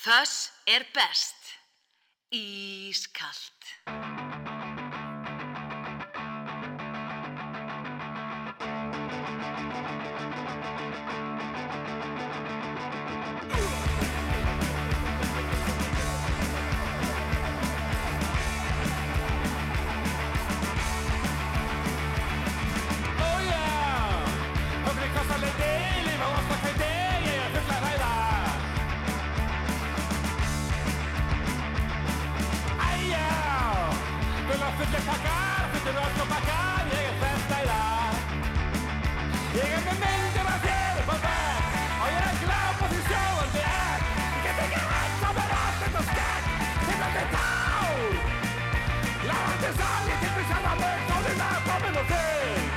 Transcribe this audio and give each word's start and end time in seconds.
Þess 0.00 0.48
er 0.64 0.86
best. 0.94 1.50
Ískalt. 2.32 4.29
Þetta 47.00 47.20
er 47.20 47.28
tá! 47.34 47.46
Lávandi 49.30 49.70
sal, 49.78 50.02
ég 50.10 50.18
til 50.22 50.32
mig 50.36 50.46
sjálfa 50.50 50.74
mig, 50.82 50.98
tónina 51.08 51.48
er 51.56 51.64
komin 51.68 52.02
og 52.02 52.12
þig. 52.12 52.69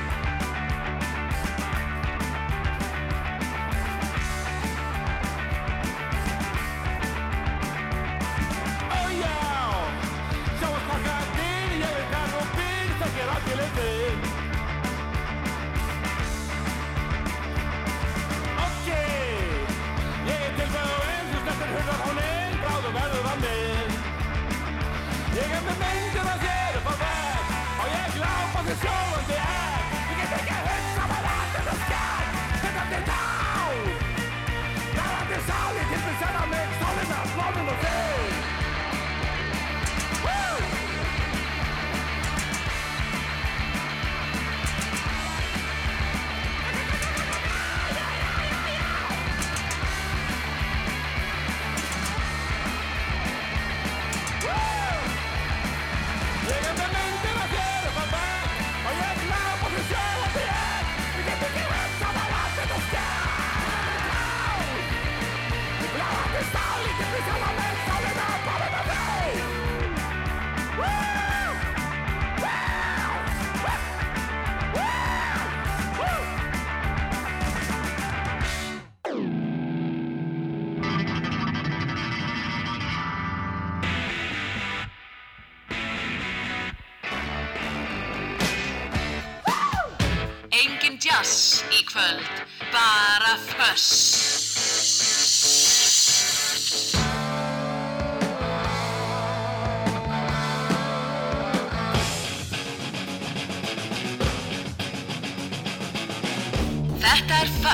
Ég 25.64 25.70
er 25.70 25.76
með 25.80 25.92
myndir 25.96 26.26
af 26.28 26.42
þér 26.42 26.74
upp 26.76 26.88
á 26.92 26.94
vegg, 27.00 27.44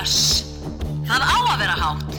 Föss. 0.00 0.44
Það 1.05 1.25
á 1.28 1.38
að 1.44 1.59
vera 1.61 1.75
hátt. 1.77 2.12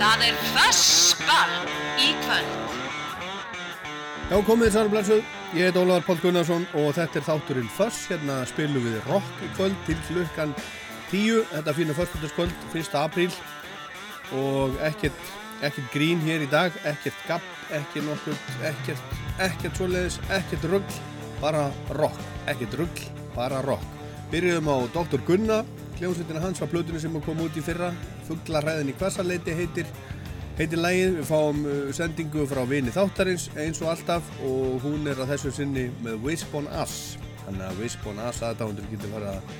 Það 0.00 0.24
er 0.26 0.40
fössball 0.50 1.58
í 1.94 2.10
kvöld. 2.24 2.54
Já, 4.26 4.40
komið 4.42 4.66
þið 4.66 4.74
særu 4.80 4.90
blessuð. 4.96 5.39
Ég 5.50 5.66
heit 5.66 5.74
Ólaður 5.74 6.04
Pál 6.06 6.20
Gunnarsson 6.22 6.64
og 6.78 6.92
þetta 6.94 7.18
er 7.18 7.24
þátturinn 7.26 7.70
Föss. 7.74 8.04
Hérna 8.06 8.36
spilum 8.46 8.84
við 8.84 9.00
rock 9.08 9.40
í 9.42 9.48
kvöld 9.56 9.80
til 9.88 9.96
klukkan 10.06 10.52
10. 11.10 11.40
Þetta 11.50 11.72
fína 11.74 11.96
föstudagskvöld, 11.98 12.52
1. 12.70 12.92
apríl. 13.00 13.34
Og 14.38 14.76
ekkert, 14.86 15.32
ekkert 15.66 15.88
grín 15.90 16.22
hér 16.22 16.44
í 16.44 16.48
dag, 16.52 16.76
ekkert 16.86 17.18
gapp, 17.26 17.48
ekki 17.74 18.04
nokkuð, 18.06 18.38
ekkert, 18.68 19.18
ekkert 19.42 19.80
svoleiðis, 19.80 20.20
ekkert 20.38 20.68
rugg, 20.70 20.94
bara 21.42 21.66
rock. 21.98 22.22
Ekkert 22.46 22.78
rugg, 22.78 23.02
bara 23.34 23.58
rock. 23.66 23.82
Byrjuðum 24.30 24.70
á 24.70 24.76
Dr. 24.94 25.18
Gunna, 25.26 25.64
hljómsveitina 25.98 26.44
hans 26.46 26.62
var 26.62 26.70
plötunni 26.70 27.02
sem 27.02 27.18
kom 27.26 27.42
út 27.42 27.58
í 27.58 27.66
fyrra. 27.66 27.90
Fugglarræðin 28.30 28.94
í 28.94 28.98
Kvassarleiti 29.02 29.58
heitir 29.58 29.90
heitir 30.60 30.80
lægið, 30.82 31.14
við 31.16 31.24
fáum 31.24 31.60
uh, 31.64 31.76
sendingu 31.96 32.42
frá 32.50 32.60
vini 32.68 32.92
þáttarins 32.92 33.46
eins 33.56 33.78
og 33.80 33.94
alltaf 33.94 34.26
og 34.44 34.82
hún 34.84 35.08
er 35.08 35.16
að 35.22 35.30
þessu 35.32 35.54
sinni 35.56 35.86
með 36.04 36.18
Wisp 36.26 36.52
on 36.58 36.68
Us 36.82 37.16
þannig 37.46 37.64
að 37.64 37.80
Wisp 37.80 38.08
on 38.10 38.20
Us 38.26 38.42
aðdándur 38.44 38.90
getur 38.90 39.14
fara 39.14 39.38
að 39.38 39.54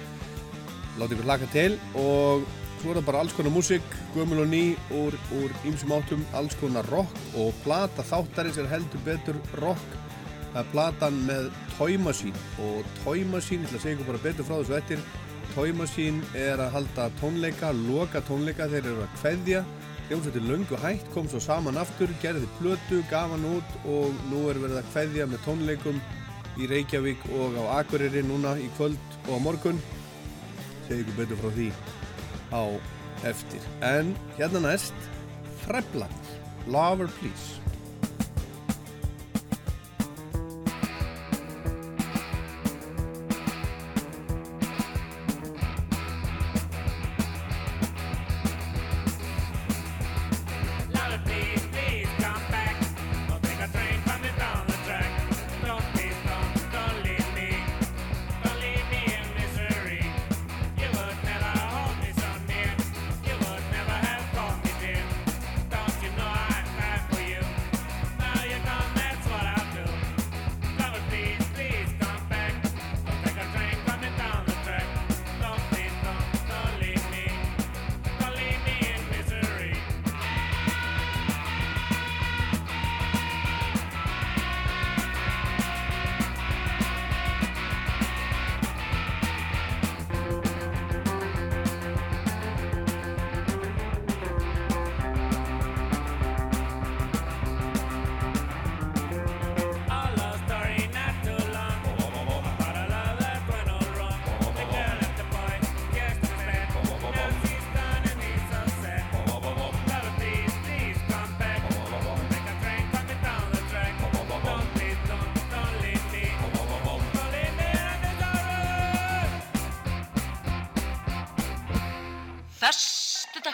láta 1.00 1.16
ykkur 1.16 1.30
laka 1.30 1.48
til 1.54 1.70
og 2.02 2.44
svo 2.82 2.92
er 2.92 3.00
það 3.00 3.08
bara 3.08 3.24
alls 3.24 3.38
konar 3.38 3.54
músík 3.54 3.96
gömul 4.12 4.42
og 4.44 4.52
ný 4.52 4.62
úr, 4.98 5.16
úr 5.40 5.56
ýmsum 5.70 5.96
áttum 5.96 6.28
alls 6.36 6.58
konar 6.60 6.92
rock 6.92 7.16
og 7.40 7.56
plata 7.64 8.04
þáttarins 8.04 8.60
er 8.60 8.68
heldur 8.68 9.04
betur 9.08 9.40
rock. 9.64 9.98
Það 10.50 10.62
er 10.64 10.70
platan 10.72 11.18
með 11.28 11.50
Toy 11.78 11.96
Machine 12.02 12.46
og 12.60 12.94
Toy 13.04 13.24
Machine, 13.24 13.64
ég 13.64 13.70
ætla 13.70 13.80
að 13.80 13.84
segja 13.84 13.96
ykkur 13.96 14.12
bara 14.12 14.24
betur 14.24 14.48
frá 14.48 14.56
þessu 14.58 14.78
eftir 14.80 15.04
Toy 15.54 15.72
Machine 15.76 16.24
er 16.36 16.60
að 16.60 16.74
halda 16.76 17.10
tónleika, 17.20 17.70
loka 17.86 18.20
tónleika 18.26 18.68
þeir 18.68 18.82
eru 18.84 19.04
að 19.06 19.14
kveðja 19.20 19.62
Hljómsveitin 20.10 20.48
löngu 20.50 20.74
hætt, 20.82 21.04
kom 21.14 21.28
svo 21.30 21.38
saman 21.38 21.76
aftur, 21.78 22.10
gerði 22.18 22.48
plötu, 22.56 22.96
gaf 23.12 23.30
hann 23.30 23.44
út 23.46 23.74
og 23.86 24.16
nú 24.26 24.40
er 24.50 24.58
verið 24.58 24.80
að 24.80 24.88
kveðja 24.90 25.26
með 25.30 25.44
tónleikum 25.44 26.00
í 26.58 26.66
Reykjavík 26.66 27.22
og 27.38 27.54
á 27.54 27.78
Akureyri 27.78 28.24
núna 28.26 28.56
í 28.58 28.66
kvöld 28.74 29.14
og 29.28 29.38
á 29.38 29.44
morgun. 29.44 29.78
Segir 30.88 31.04
ykkur 31.04 31.18
betur 31.20 31.38
frá 31.38 31.54
því 31.54 31.68
á 32.50 32.62
eftir. 33.30 33.70
En 33.86 34.10
hérna 34.34 34.64
næst, 34.66 35.06
Frepland, 35.62 36.34
Lover 36.66 37.06
Please. 37.20 37.69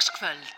Föstudagskvöld 0.06 0.55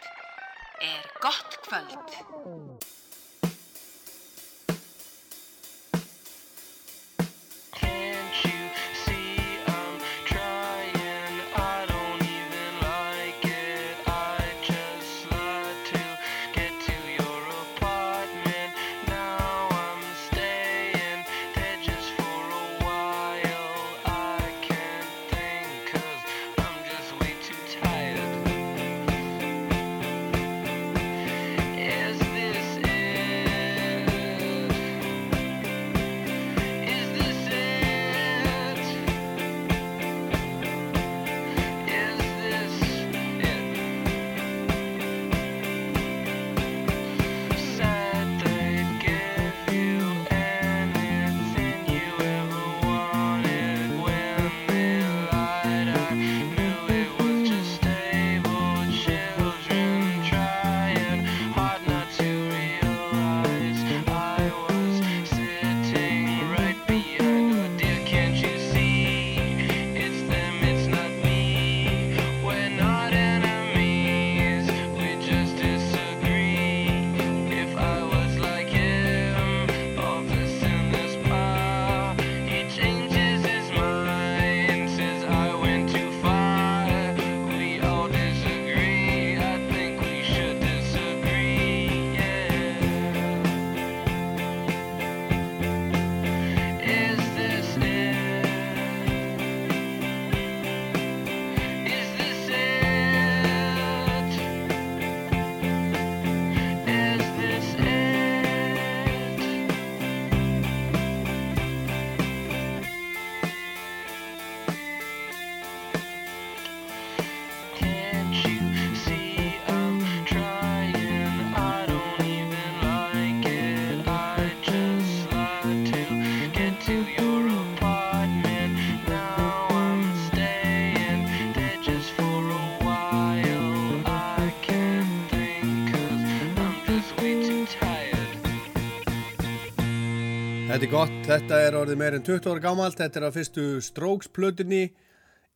Þetta 140.78 140.86
er 140.86 140.94
gott, 140.94 141.14
þetta 141.26 141.56
er 141.58 141.74
orðið 141.74 141.98
meir 141.98 142.14
en 142.14 142.22
20 142.22 142.44
ára 142.52 142.60
gamalt, 142.62 143.00
þetta 143.00 143.18
er 143.18 143.24
að 143.26 143.34
fyrstu 143.34 143.62
Strokes 143.82 144.28
plötunni 144.30 144.92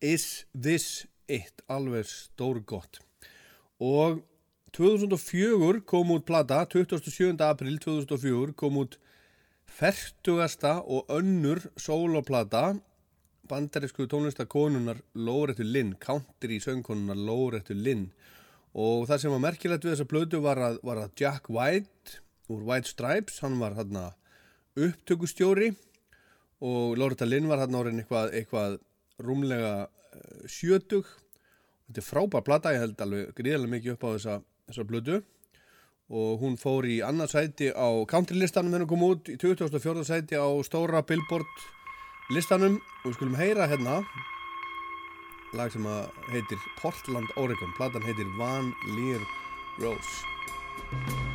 Is 0.03 0.25
This 0.51 1.05
It, 1.31 1.61
alveg 1.71 2.09
stór 2.11 2.57
gott. 2.67 2.99
Og 3.79 4.17
2004 4.75 5.85
kom 5.87 6.11
út 6.11 6.25
plata, 6.27 6.65
27. 6.67 7.37
april 7.39 7.77
2004 7.85 8.57
kom 8.59 8.81
út 8.81 8.97
fertugasta 9.71 10.81
og 10.83 11.13
önnur 11.15 11.61
sóloplata. 11.79 12.81
Bandarísku 13.47 14.09
tónlistakonunar 14.11 15.05
Lórettu 15.15 15.63
Linn, 15.63 15.93
country 16.03 16.59
söngkonunar 16.59 17.21
Lórettu 17.29 17.79
Linn 17.79 18.09
og 18.75 19.07
það 19.07 19.23
sem 19.23 19.37
var 19.37 19.45
merkilegt 19.47 19.87
við 19.87 19.95
þessa 19.95 20.09
plötu 20.17 20.43
var 20.43 20.59
að, 20.59 20.83
var 20.83 20.99
að 21.05 21.15
Jack 21.23 21.47
White 21.47 22.19
úr 22.51 22.67
White 22.67 22.91
Stripes, 22.91 23.39
hann 23.47 23.63
var 23.63 23.79
hann 23.79 24.11
upptökustjóri 24.79 25.73
og 26.63 26.97
Lóretta 26.99 27.27
Linn 27.27 27.51
var 27.51 27.63
hann 27.65 27.75
orðin 27.77 28.03
eitthvað, 28.03 28.33
eitthvað 28.39 28.79
rúmlega 29.23 29.73
uh, 29.89 30.47
sjötug. 30.49 31.09
Þetta 31.89 32.01
er 32.01 32.07
frábær 32.07 32.45
plata, 32.47 32.73
ég 32.75 32.85
held 32.85 33.03
alveg 33.03 33.33
gríðarlega 33.37 33.75
mikið 33.75 33.95
upp 33.97 34.07
á 34.07 34.11
þessa, 34.15 34.37
þessa 34.71 34.89
plötu. 34.89 35.21
Og 36.13 36.43
hún 36.43 36.59
fór 36.61 36.87
í 36.89 37.01
annað 37.05 37.33
sæti 37.35 37.71
á 37.73 37.89
country 38.09 38.39
listanum 38.39 38.75
hennar 38.75 38.91
kom 38.91 39.05
út 39.07 39.31
í 39.33 39.39
2004. 39.41 40.05
sæti 40.07 40.39
á 40.39 40.49
stóra 40.67 41.03
billboard 41.09 41.67
listanum. 42.33 42.79
Og 43.03 43.11
við 43.11 43.19
skulum 43.19 43.39
heyra 43.41 43.69
hérna 43.71 44.01
lag 45.57 45.73
sem 45.73 45.85
heitir 46.33 46.61
Portland, 46.81 47.29
Oregon. 47.37 47.75
Platan 47.77 48.07
heitir 48.07 48.29
Van 48.39 48.73
Leer 48.95 49.21
Rose 49.81 51.32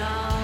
on. 0.00 0.37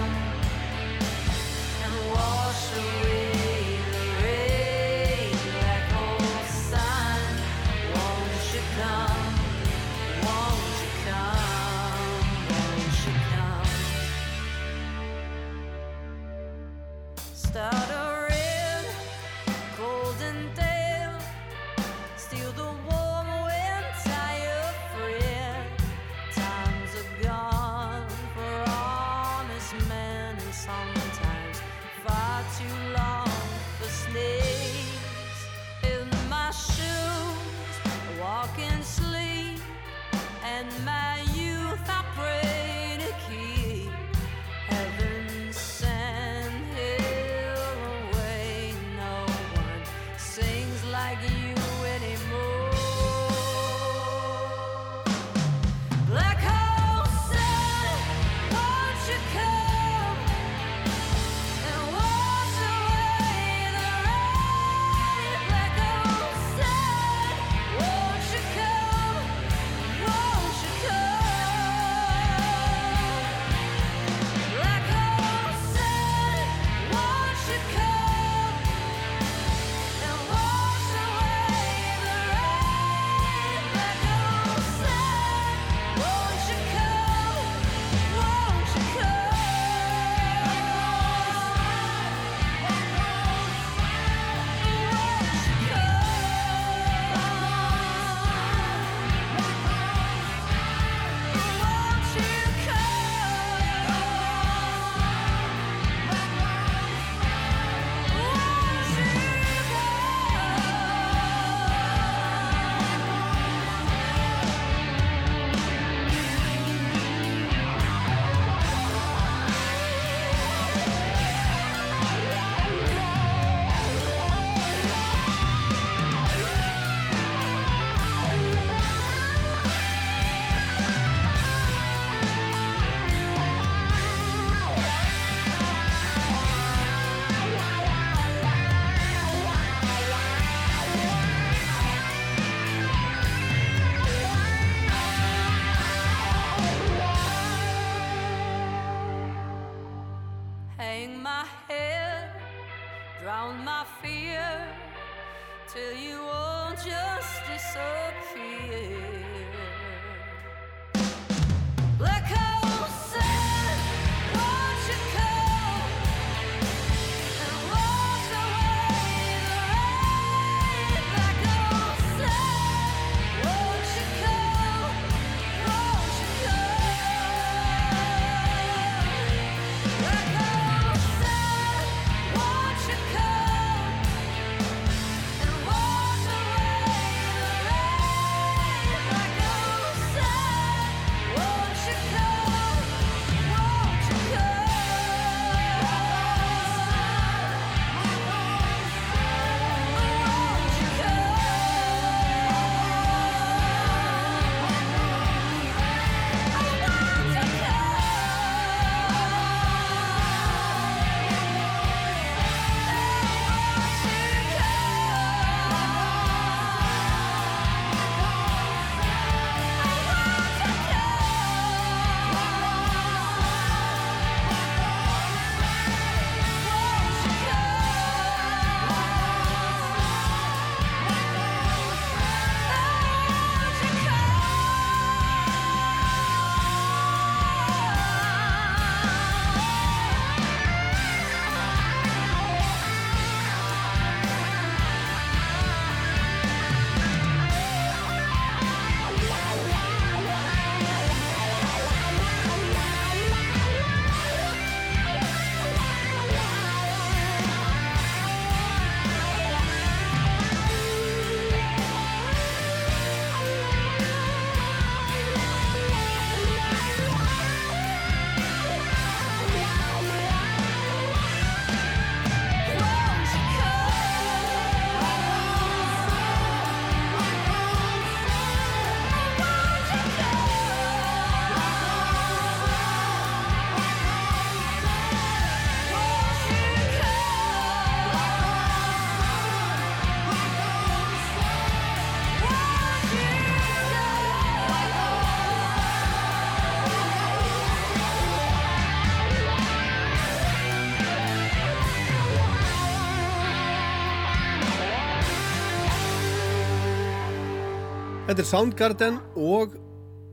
Þetta 308.35 308.43
er 308.43 308.49
Soundgarden 308.51 309.17
og 309.39 309.75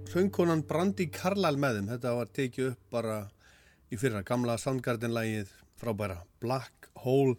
söngkonan 0.10 0.64
Brandi 0.66 1.06
Karlal 1.14 1.54
með 1.62 1.76
þeim. 1.76 1.90
Þetta 1.92 2.14
var 2.18 2.30
tekið 2.34 2.70
upp 2.72 2.96
bara 2.96 3.18
í 3.94 4.00
fyrra, 4.02 4.24
gamla 4.26 4.56
Soundgarden-lægið 4.58 5.52
frábæra 5.78 6.16
Black 6.42 6.88
Hole 7.04 7.36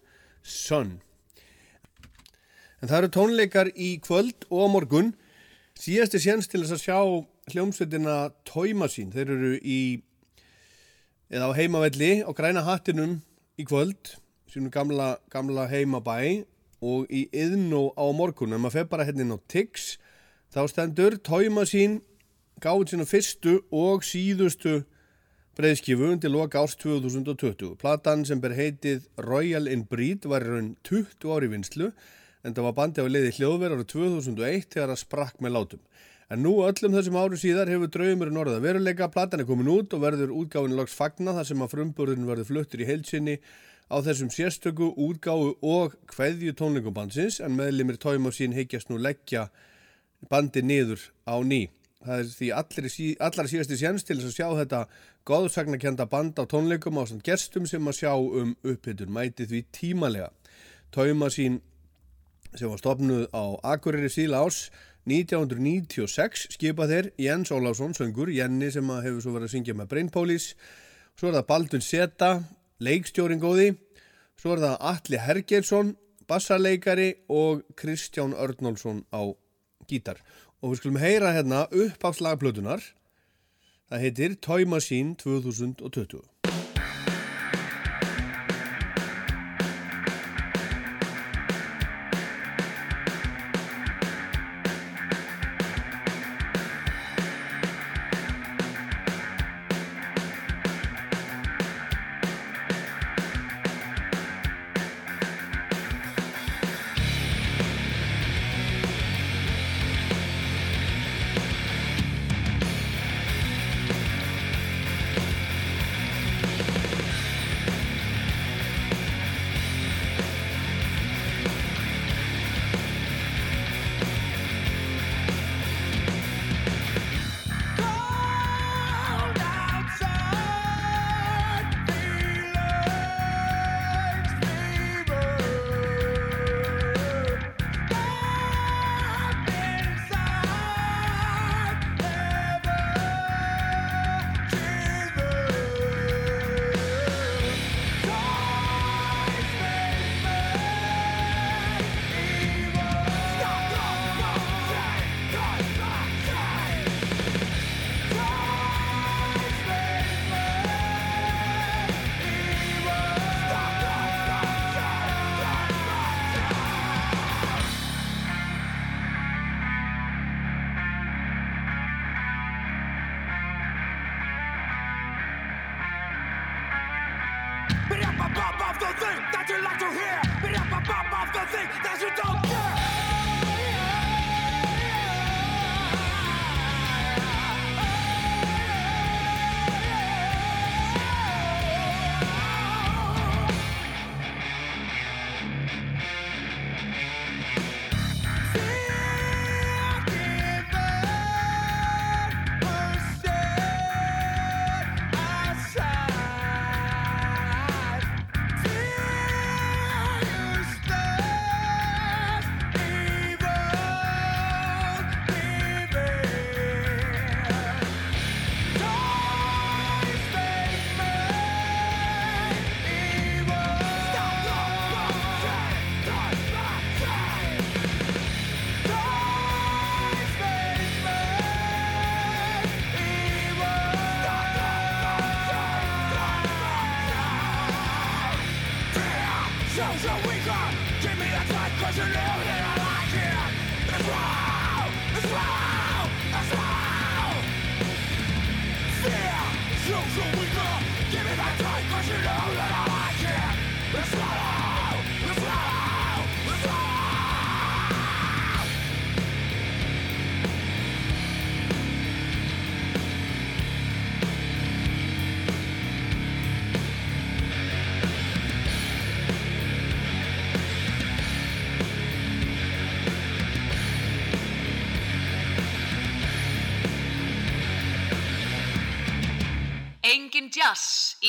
Sun. 0.46 0.92
En 2.78 2.86
það 2.92 2.94
eru 3.00 3.10
tónleikar 3.16 3.72
í 3.74 3.88
kvöld 4.06 4.46
og 4.54 4.70
morgun. 4.76 5.10
Síðasti 5.74 6.20
séns 6.22 6.46
til 6.46 6.62
þess 6.62 6.76
að 6.76 6.84
sjá 6.84 7.00
hljómsveitina 7.56 8.16
Tóima 8.46 8.86
sín. 8.86 9.10
Þeir 9.10 9.34
eru 9.34 9.52
í, 9.58 9.80
eða 11.26 11.50
á 11.50 11.58
heimavelli 11.58 12.12
á 12.22 12.30
græna 12.30 12.62
hattinum 12.68 13.18
í 13.58 13.66
kvöld, 13.66 14.14
sínum 14.46 14.70
gamla, 14.70 15.16
gamla 15.26 15.66
heimabæ 15.74 16.46
og 16.78 17.10
í 17.10 17.26
yðnó 17.34 17.88
á 17.98 18.06
morgun. 18.14 18.54
En 18.54 18.62
maður 18.62 18.78
fer 18.78 18.90
bara 18.94 19.10
hérna 19.10 19.26
inn 19.26 19.34
á 19.34 19.42
Tix 19.50 19.96
Þá 20.52 20.66
stendur 20.68 21.14
Tóima 21.24 21.62
sín 21.64 22.02
gáði 22.60 22.90
sína 22.90 23.06
fyrstu 23.08 23.54
og 23.72 24.02
síðustu 24.04 24.82
breyðskifu 25.56 26.10
undir 26.12 26.28
loka 26.28 26.60
árs 26.60 26.74
2020. 26.76 27.78
Platan 27.80 28.26
sem 28.28 28.40
ber 28.40 28.52
heitið 28.58 29.06
Royal 29.24 29.70
in 29.72 29.86
Breed 29.88 30.28
var 30.28 30.44
í 30.44 30.50
raun 30.52 30.68
20 30.84 31.32
ári 31.32 31.48
vinslu 31.54 31.88
en 32.44 32.52
það 32.52 32.68
var 32.68 32.76
bandi 32.82 33.00
á 33.00 33.08
leiði 33.08 33.32
hljóðverð 33.38 33.78
árið 33.78 33.88
2001 33.94 34.68
þegar 34.76 34.92
það 34.92 35.02
sprakk 35.06 35.40
með 35.40 35.56
látum. 35.56 35.82
En 36.28 36.44
nú 36.44 36.54
öllum 36.68 36.98
þessum 36.98 37.18
áru 37.22 37.40
síðar 37.40 37.72
hefur 37.72 37.88
draumurinn 37.96 38.44
orðað 38.44 38.62
veruleika, 38.68 39.08
platan 39.08 39.40
er 39.40 39.48
komin 39.48 39.72
út 39.72 39.96
og 39.96 40.04
verður 40.04 40.36
útgáfinu 40.36 40.76
loks 40.76 41.00
fagna 41.00 41.32
þar 41.36 41.48
sem 41.48 41.64
að 41.64 41.74
frumburðin 41.78 42.28
verður 42.28 42.52
fluttur 42.52 42.84
í 42.84 42.92
heilsinni 42.92 43.40
á 43.88 43.96
þessum 44.04 44.28
sérstöku 44.32 44.92
útgáfu 45.00 45.56
og 45.64 45.96
kveðju 46.12 46.52
tónleikubandsins 46.60 47.40
en 47.40 47.56
meðlimir 47.56 48.00
Tóima 48.00 48.32
sín 48.36 48.56
heikjast 48.56 48.92
nú 48.92 49.00
leggja 49.00 49.48
bandi 50.30 50.62
niður 50.62 51.00
á 51.26 51.38
ný. 51.42 51.66
Það 52.02 52.18
er 52.18 52.30
því 52.34 52.48
allir, 52.58 52.92
allar 53.22 53.48
síðasti 53.50 53.78
séns 53.78 54.06
til 54.06 54.18
þess 54.18 54.32
að 54.32 54.38
sjá 54.38 54.48
þetta 54.58 54.80
góðsagnakenda 55.28 56.06
band 56.10 56.40
á 56.42 56.44
tónleikum 56.50 56.98
á 56.98 57.06
svona 57.06 57.26
gestum 57.26 57.66
sem 57.70 57.86
að 57.86 57.98
sjá 58.00 58.14
um 58.18 58.56
upphittun, 58.66 59.12
mæti 59.14 59.46
því 59.46 59.60
tímalega. 59.70 60.32
Tauma 60.90 61.30
sín 61.30 61.60
sem 62.58 62.68
var 62.68 62.80
stopnuð 62.80 63.28
á 63.30 63.44
Akureyri 63.74 64.10
síla 64.12 64.42
ás 64.42 64.66
1996 65.08 66.48
skipa 66.54 66.86
þeir. 66.90 67.12
Jens 67.18 67.50
Ólafsson, 67.54 67.94
söngur, 67.94 68.30
Jenny 68.30 68.70
sem 68.70 68.90
hefur 68.90 69.22
svo 69.22 69.34
verið 69.36 69.48
að 69.48 69.54
syngja 69.56 69.78
með 69.78 69.90
Brain 69.94 70.10
Police, 70.12 70.54
svo 71.18 71.30
er 71.30 71.38
það 71.38 71.48
Baldun 71.48 71.86
Seta, 71.86 72.32
leikstjórin 72.82 73.42
góði, 73.42 73.72
svo 74.38 74.54
er 74.54 74.62
það 74.66 74.76
Alli 74.92 75.22
Hergeirsson, 75.22 75.94
bassarleikari 76.30 77.10
og 77.30 77.64
Kristján 77.78 78.36
Örnólfsson 78.38 79.02
á 79.10 79.22
gítar. 79.90 80.20
Og 80.62 80.72
við 80.72 80.82
skulum 80.82 81.00
heyra 81.02 81.32
hérna 81.34 81.64
upp 81.70 82.04
af 82.06 82.18
slagplötunar 82.18 82.84
það 83.90 84.04
heitir 84.06 84.36
Toy 84.40 84.64
Machine 84.68 85.16
2020 85.20 86.31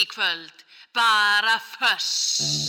í 0.04 0.06
kvöld, 0.06 0.66
bara 0.94 1.60
föss. 1.60 2.63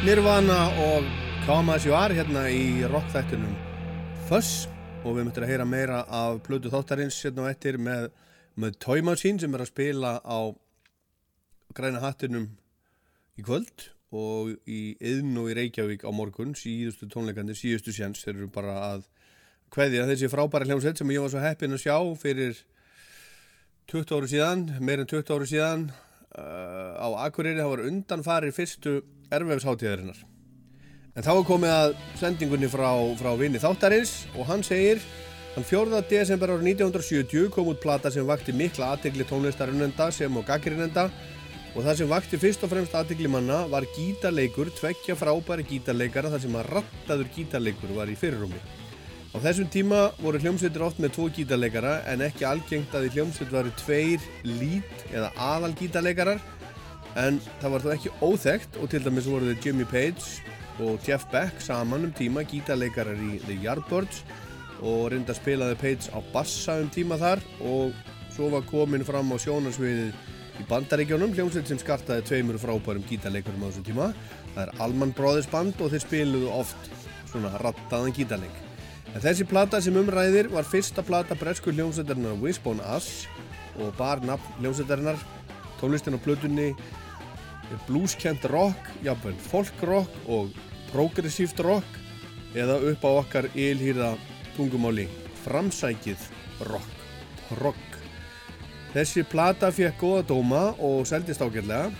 Nirvana 0.00 0.70
og 0.80 1.04
Come 1.44 1.74
As 1.74 1.84
You 1.84 1.92
Are 1.92 2.14
hérna 2.16 2.46
í 2.48 2.86
rockþættunum 2.88 3.52
Fuss 4.30 4.64
og 5.04 5.18
við 5.18 5.26
möttum 5.26 5.44
að 5.44 5.50
heyra 5.50 5.66
meira 5.68 5.98
af 6.08 6.38
plötu 6.46 6.72
þáttarins 6.72 7.18
hérna 7.20 7.44
og 7.44 7.50
eftir 7.50 7.76
með, 7.76 8.06
með 8.56 8.78
Toy 8.80 9.04
Machine 9.04 9.42
sem 9.42 9.52
er 9.52 9.66
að 9.66 9.68
spila 9.68 10.14
á 10.24 10.56
græna 11.76 12.00
hattinum 12.00 12.48
í 13.36 13.44
kvöld 13.44 13.90
og 14.16 14.56
í 14.64 14.96
Yðn 15.04 15.36
og 15.42 15.52
í 15.52 15.58
Reykjavík 15.60 16.08
á 16.08 16.10
morgun. 16.16 16.56
Síðustu 16.56 17.04
tónleikandi, 17.12 17.58
síðustu 17.60 17.92
sjens 17.92 18.24
þeir 18.24 18.38
eru 18.38 18.50
bara 18.56 18.80
að 18.94 19.06
kveðja 19.68 20.08
þessi 20.08 20.32
frábæra 20.32 20.64
hljómsveit 20.64 20.96
sem 20.96 21.12
ég 21.12 21.28
var 21.28 21.36
svo 21.36 21.44
heppin 21.44 21.76
að 21.76 21.84
sjá 21.84 21.96
fyrir 22.24 22.64
20 23.92 24.16
áru 24.16 24.32
síðan, 24.32 24.68
meir 24.80 25.04
en 25.04 25.12
20 25.12 25.36
áru 25.36 25.52
síðan 25.52 25.88
uh, 25.92 26.96
á 26.96 27.08
Akureyri, 27.28 27.60
það 27.60 27.74
var 27.76 27.88
undanfari 27.92 28.56
fyrstu 28.56 29.02
erfvefsháttíðarinnar. 29.30 30.20
En 31.18 31.26
þá 31.26 31.32
er 31.32 31.48
komið 31.48 31.74
að 31.74 31.96
sendingunni 32.20 32.70
frá, 32.70 32.90
frá 33.18 33.32
vini 33.38 33.62
þáttarins 33.62 34.22
og 34.36 34.46
hann 34.50 34.62
segir 34.66 35.02
Þann 35.50 35.66
4. 35.66 36.00
desember 36.06 36.52
árið 36.54 36.68
1970 36.76 37.48
kom 37.50 37.72
út 37.72 37.80
plata 37.82 38.10
sem 38.14 38.26
vakti 38.26 38.52
mikla 38.54 38.92
aðtegli 38.94 39.24
tónlistarunenda 39.26 40.06
sem 40.14 40.36
og 40.38 40.44
gaggrinenda 40.46 41.08
og 41.74 41.82
það 41.82 41.96
sem 41.98 42.10
vakti 42.10 42.38
fyrst 42.38 42.62
og 42.66 42.70
fremst 42.70 42.94
aðtegli 42.94 43.30
manna 43.30 43.64
var 43.70 43.86
gítarleikur, 43.96 44.70
tveggja 44.78 45.16
frábæri 45.18 45.66
gítarleikara 45.66 46.30
þar 46.30 46.44
sem 46.44 46.54
að 46.54 46.70
rattaður 46.76 47.32
gítarleikur 47.34 47.96
var 47.98 48.10
í 48.10 48.14
fyrirrumi. 48.18 48.62
Á 49.34 49.36
þessum 49.42 49.66
tíma 49.74 50.04
voru 50.22 50.38
hljómsveitir 50.42 50.86
oft 50.86 51.02
með 51.02 51.16
tvo 51.18 51.26
gítarleikara 51.34 51.96
en 52.10 52.22
ekki 52.26 52.46
algengt 52.46 52.94
að 52.94 53.08
í 53.08 53.12
hljómsveit 53.16 53.52
varu 53.54 53.74
tveir 53.82 54.30
lít 54.46 55.04
eða 55.10 55.32
aðal 55.50 55.74
gítarleikarar 55.78 56.42
en 57.18 57.40
það 57.60 57.74
var 57.74 57.84
þó 57.84 57.90
ekki 57.94 58.14
óþekkt 58.22 58.78
og 58.80 58.90
til 58.92 59.02
dæmis 59.04 59.28
voru 59.30 59.50
þau 59.50 59.66
Jimmy 59.66 59.86
Page 59.88 60.58
og 60.80 61.00
Jeff 61.06 61.26
Beck 61.32 61.60
saman 61.62 62.06
um 62.08 62.14
tíma 62.16 62.44
gítarleikarar 62.48 63.18
í 63.18 63.40
The 63.46 63.58
Yardbirds 63.64 64.22
og 64.80 65.10
reynda 65.12 65.34
spilaði 65.36 65.78
Page 65.80 66.12
á 66.14 66.18
bassa 66.32 66.78
um 66.80 66.90
tíma 66.92 67.18
þar 67.20 67.42
og 67.60 67.96
svo 68.32 68.50
var 68.54 68.64
komin 68.68 69.04
fram 69.04 69.32
á 69.34 69.36
sjónarsviðið 69.42 70.14
í 70.60 70.66
bandaríkjónum 70.68 71.34
hljómsveit 71.34 71.68
sem 71.68 71.80
skartaði 71.80 72.24
tveimur 72.28 72.60
frábærum 72.60 73.04
gítarleikarum 73.08 73.64
á 73.64 73.68
þessum 73.68 73.86
tíma. 73.86 74.08
Það 74.54 74.62
er 74.64 74.82
Allman 74.84 75.14
Brothers 75.16 75.48
band 75.50 75.80
og 75.80 75.92
þeir 75.92 76.04
spiluðu 76.04 76.50
oft 76.52 76.90
svona 77.30 77.52
rattaðan 77.62 78.14
gítarleik. 78.16 78.56
En 79.14 79.22
þessi 79.24 79.46
plata 79.48 79.80
sem 79.82 79.96
umræðir 79.98 80.50
var 80.52 80.68
fyrsta 80.68 81.02
plata 81.06 81.36
bresku 81.38 81.72
hljómsveitarinnar 81.74 82.38
Wishbone 82.42 82.84
Ass 82.86 83.26
og 83.80 83.94
bar 83.98 84.22
nafn 84.26 84.60
hljómsveitarinnar 84.60 85.18
tónlistin 85.80 86.14
á 86.16 86.20
plötunni 86.20 86.70
er 86.70 86.99
blueskent 87.86 88.44
rock, 88.50 88.90
jafnvel 89.04 89.36
folk 89.50 89.82
rock 89.86 90.28
og 90.28 90.50
progressíft 90.90 91.60
rock 91.64 91.98
eða 92.58 92.80
upp 92.90 93.04
á 93.06 93.10
okkar 93.10 93.48
ylhýrða 93.54 94.14
tungumáli 94.56 95.06
framsækið 95.44 96.26
rock, 96.68 97.04
rock. 97.62 97.86
Þessi 98.90 99.22
plata 99.30 99.70
fekk 99.70 100.00
góða 100.02 100.22
dóma 100.32 100.62
og 100.82 101.04
seldist 101.06 101.42
ágætlega 101.44 101.90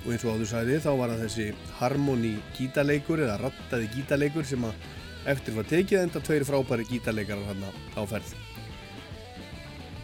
og 0.00 0.08
eins 0.10 0.24
og 0.24 0.34
áður 0.34 0.50
sagði 0.50 0.78
þá 0.82 0.90
var 0.98 1.12
það 1.12 1.24
þessi 1.26 1.48
harmoni 1.78 2.32
gítarleikur 2.56 3.22
eða 3.26 3.38
rattaði 3.44 3.90
gítarleikur 3.94 4.48
sem 4.48 4.64
að 4.66 4.88
eftir 5.30 5.56
var 5.56 5.68
tekið 5.68 6.06
enda 6.06 6.22
tveiri 6.24 6.48
frábæri 6.48 6.88
gítarleikarar 6.90 7.52
hann 7.52 7.68
á 7.68 8.02
ferð. 8.08 8.49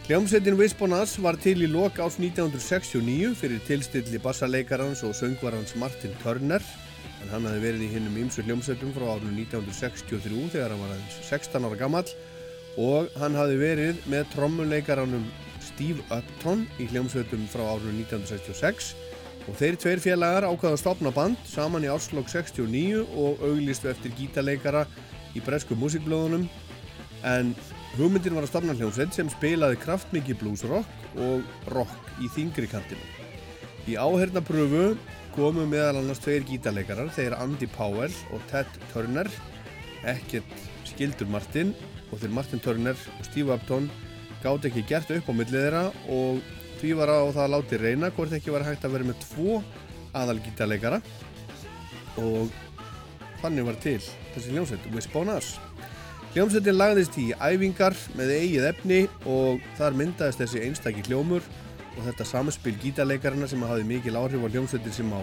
Hljómsveitin 0.07 0.55
Wisbonas 0.55 1.17
var 1.19 1.35
til 1.35 1.65
í 1.65 1.67
lok 1.67 1.97
ás 1.99 2.15
1969 2.15 3.33
fyrir 3.35 3.59
tilstilli 3.67 4.21
bassarleikarans 4.23 5.01
og 5.03 5.11
söngvarans 5.11 5.73
Martin 5.75 6.13
Turner 6.21 6.63
en 7.25 7.33
hann 7.33 7.47
hafi 7.49 7.59
verið 7.59 7.81
í 7.83 7.89
hinnum 7.91 8.15
ymsu 8.21 8.45
hljómsveitum 8.45 8.93
frá 8.95 9.03
árinu 9.17 9.33
1963 9.43 10.45
þegar 10.53 10.71
hann 10.71 10.79
var 10.85 10.93
aðeins 10.93 11.17
16 11.27 11.67
ára 11.67 11.79
gammal 11.81 12.13
og 12.79 13.09
hann 13.19 13.35
hafi 13.35 13.57
verið 13.59 13.99
með 14.07 14.29
trommuleikaranum 14.37 15.25
Steve 15.65 16.05
Upton 16.07 16.63
í 16.79 16.87
hljómsveitum 16.93 17.43
frá 17.51 17.65
árinu 17.73 17.97
1966 18.05 18.93
og 19.43 19.59
þeir 19.59 19.79
tveir 19.83 20.03
félagar 20.05 20.47
ákvaða 20.47 20.77
að 20.77 20.83
stopna 20.85 21.11
band 21.19 21.43
saman 21.51 21.83
í 21.83 21.91
árslokk 21.91 22.31
69 22.31 23.03
og 23.11 23.43
auglistu 23.43 23.91
eftir 23.91 24.15
gítarleikara 24.15 24.87
í 25.35 25.43
bresku 25.43 25.75
músikblöðunum 25.75 26.47
en 27.27 27.51
hugmyndin 27.97 28.35
var 28.37 28.45
að 28.45 28.51
stopna 28.51 28.75
hljómsveit 28.77 29.15
sem 29.15 29.29
spilaði 29.31 29.79
kraftmikið 29.81 30.39
bluesrock 30.41 31.19
og 31.23 31.71
rock 31.73 32.11
í 32.21 32.29
þingri 32.33 32.69
kantinu. 32.71 33.03
Í 33.87 33.95
áhernapröfu 33.97 34.97
komu 35.35 35.67
meðal 35.69 36.01
annars 36.01 36.21
tveir 36.23 36.45
gítarleikarar, 36.47 37.11
þeir 37.13 37.37
Andy 37.37 37.69
Powell 37.71 38.13
og 38.33 38.43
Ted 38.51 38.69
Turner, 38.91 39.29
ekkert 40.07 40.67
skildur 40.87 41.29
Martin 41.31 41.73
og 42.11 42.21
þeir 42.21 42.35
Martin 42.37 42.63
Turner 42.63 42.97
og 43.17 43.25
Steve 43.27 43.55
Upton 43.55 43.89
gátt 44.43 44.67
ekki 44.69 44.85
gert 44.89 45.11
upp 45.13 45.29
á 45.29 45.33
millið 45.33 45.59
þeirra 45.59 45.83
og 46.13 46.41
því 46.81 46.93
var 46.99 47.13
á 47.13 47.19
það 47.25 47.43
að 47.45 47.53
láti 47.55 47.81
reyna 47.81 48.11
hvort 48.13 48.35
ekki 48.37 48.53
var 48.53 48.65
hægt 48.67 48.85
að 48.85 48.97
vera 48.97 49.09
með 49.09 49.23
tvo 49.25 49.61
aðal 50.17 50.37
gítarleikara 50.45 51.01
og 52.21 52.53
þannig 53.41 53.69
var 53.69 53.81
til 53.81 53.99
þessi 54.01 54.53
hljómsveit, 54.53 54.91
Wishbone 54.93 55.37
Ass. 55.37 55.66
Hljómsveitin 56.35 56.75
lagðist 56.75 57.15
í 57.21 57.29
æfingar 57.39 57.95
með 58.17 58.33
eigið 58.35 58.65
efni 58.67 58.97
og 59.25 59.63
þar 59.77 59.95
myndaðist 59.97 60.41
þessi 60.43 60.63
einstaki 60.67 61.05
hljómur 61.07 61.45
og 61.97 62.01
þetta 62.05 62.27
samspil 62.27 62.75
gítarleikarina 62.81 63.47
sem 63.49 63.63
hafði 63.63 63.87
mikil 63.87 64.17
áhrif 64.19 64.43
á 64.43 64.51
hljómsveitin 64.51 64.95
sem 64.97 65.13
á 65.15 65.21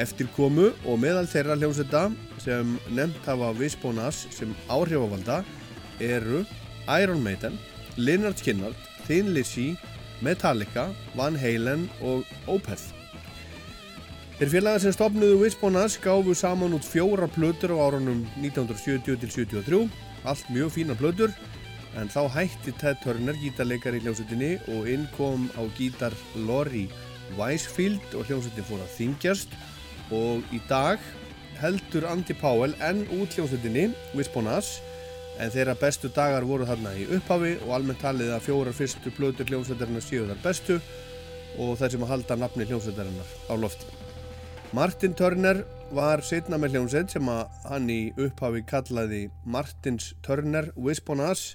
eftirkomu 0.00 0.70
og 0.86 1.00
meðal 1.02 1.26
þeirra 1.28 1.56
hljómsveita 1.58 2.04
sem 2.44 2.76
nefnt 2.94 3.26
hafa 3.26 3.50
Wishbone 3.58 4.06
Ass 4.06 4.28
sem 4.32 4.54
áhrifavalda 4.70 5.42
eru 6.00 6.44
Iron 6.86 7.22
Maiden, 7.24 7.58
Lynyrd 7.96 8.38
Skynyrd, 8.38 8.78
Thin 9.06 9.34
Lizzy, 9.34 9.74
Metallica, 10.22 10.90
Van 11.16 11.36
Halen 11.36 11.88
og 12.00 12.24
Opeth. 12.46 12.92
Þeir 14.36 14.52
félagar 14.52 14.82
sem 14.84 14.92
stopnuðu 14.92 15.40
Wishbone 15.40 15.80
Ass 15.80 15.98
gáfu 16.00 16.36
saman 16.36 16.76
út 16.76 16.84
fjóra 16.84 17.28
plötur 17.32 17.72
á 17.72 17.88
árunum 17.88 18.26
1970 18.44 19.16
til 19.24 19.32
73, 19.32 19.88
allt 20.26 20.48
mjög 20.52 20.74
fína 20.74 20.96
plötur, 20.98 21.32
en 21.96 22.10
þá 22.12 22.26
hætti 22.34 22.74
Ted 22.76 22.98
Turner 23.02 23.36
gítarleikar 23.40 23.96
í 23.96 24.02
hljómsveitinni 24.04 24.56
og 24.74 24.88
inn 24.92 25.06
kom 25.16 25.46
á 25.56 25.64
gítar 25.78 26.14
Laurie 26.36 26.90
Weisfield 27.38 28.14
og 28.14 28.28
hljómsveitin 28.28 28.66
fór 28.68 28.82
að 28.84 28.92
þingjast 28.98 29.54
og 30.14 30.44
í 30.54 30.60
dag 30.68 31.00
heldur 31.60 32.04
Andy 32.10 32.36
Powell 32.36 32.76
enn 32.84 33.06
út 33.16 33.32
hljómsveitinni 33.32 33.88
Wishbone 34.14 34.52
Ass 34.58 34.82
en 35.40 35.52
þeirra 35.52 35.76
bestu 35.80 36.10
dagar 36.12 36.44
voru 36.48 36.68
þarna 36.68 36.92
í 36.96 37.08
upphafi 37.16 37.56
og 37.64 37.72
almennt 37.76 38.02
talið 38.04 38.34
að 38.36 38.44
fjórar 38.46 38.76
fyrstu 38.76 39.12
plötur 39.16 39.48
hljómsveitarinnar 39.48 40.04
séu 40.04 40.28
þar 40.28 40.42
bestu 40.44 40.78
og 41.56 41.76
þær 41.80 41.94
sem 41.94 42.04
að 42.04 42.12
halda 42.12 42.38
nafni 42.40 42.68
hljómsveitarinnar 42.68 43.32
á 43.48 43.54
lofti. 43.56 43.88
Martin 44.76 45.14
Turner 45.16 45.62
var 45.94 46.22
setna 46.24 46.58
með 46.58 46.74
hljómsveit 46.74 47.12
sem 47.12 47.28
að 47.30 47.52
hann 47.68 47.86
í 47.92 48.00
upphafi 48.18 48.62
kallaði 48.66 49.20
Martins 49.46 50.08
Turner 50.24 50.70
Wishbone 50.74 51.24
Ass 51.30 51.54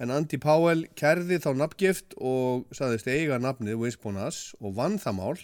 en 0.00 0.12
Andy 0.14 0.38
Powell 0.40 0.86
kærði 0.96 1.38
þá 1.42 1.48
nafngift 1.60 2.14
og 2.16 2.64
saðist 2.76 3.08
eiga 3.10 3.38
nafnið 3.42 3.80
Wishbone 3.82 4.22
Ass 4.28 4.54
og 4.60 4.76
vann 4.78 4.96
það 5.02 5.18
mál. 5.18 5.42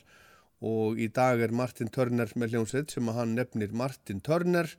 Og 0.62 1.00
í 1.02 1.08
dag 1.12 1.42
er 1.42 1.52
Martin 1.52 1.90
Turner 1.92 2.30
með 2.38 2.54
hljómsveit 2.54 2.94
sem 2.94 3.10
að 3.10 3.18
hann 3.18 3.34
nefnir 3.36 3.74
Martin 3.76 4.22
Turner 4.24 4.70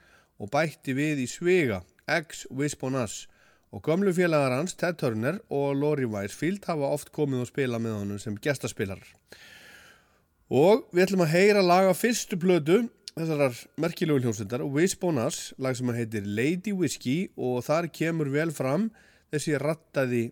og 0.42 0.50
bætti 0.54 0.96
við 0.98 1.26
í 1.26 1.30
svega 1.30 1.84
Ass 2.08 3.28
og 3.74 3.82
gömlu 3.86 4.14
félagar 4.14 4.58
hans 4.58 4.78
Ted 4.78 4.98
Turner 5.02 5.40
og 5.50 5.78
Laurie 5.78 6.10
Weisfield 6.10 6.66
hafa 6.70 6.90
oft 6.94 7.14
komið 7.14 7.46
og 7.46 7.52
spila 7.52 7.80
með 7.82 8.00
honum 8.00 8.20
sem 8.22 8.36
gestaspilarar. 8.38 9.08
Og 10.54 10.86
við 10.94 11.08
ætlum 11.08 11.26
að 11.26 11.34
heyra 11.34 11.64
laga 11.66 11.96
fyrstu 11.98 12.38
blödu 12.38 12.84
þessarar 13.14 13.58
merkilegu 13.78 14.22
hljómsveitar 14.24 14.64
Wishbone 14.66 15.28
Ass, 15.28 15.52
lag 15.62 15.78
sem 15.78 15.90
heitir 15.94 16.26
Lady 16.26 16.74
Whiskey 16.74 17.28
og 17.38 17.62
þar 17.66 17.90
kemur 17.94 18.32
vel 18.34 18.54
fram 18.56 18.90
þessi 19.34 19.58
rattaði 19.62 20.24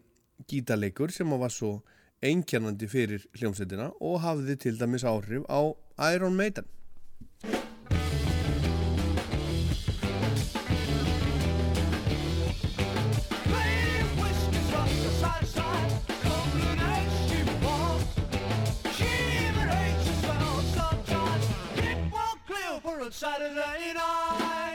gítarleikur 0.50 1.14
sem 1.14 1.30
var 1.42 1.54
svo 1.54 1.82
einkjarnandi 2.26 2.90
fyrir 2.90 3.26
hljómsveitina 3.38 3.92
og 4.02 4.22
hafði 4.26 4.58
til 4.66 4.78
dæmis 4.82 5.06
áhrif 5.06 5.46
á 5.46 5.62
Iron 6.14 6.38
Maiden. 6.38 6.66
Saturday 23.12 23.94
night. 23.94 24.71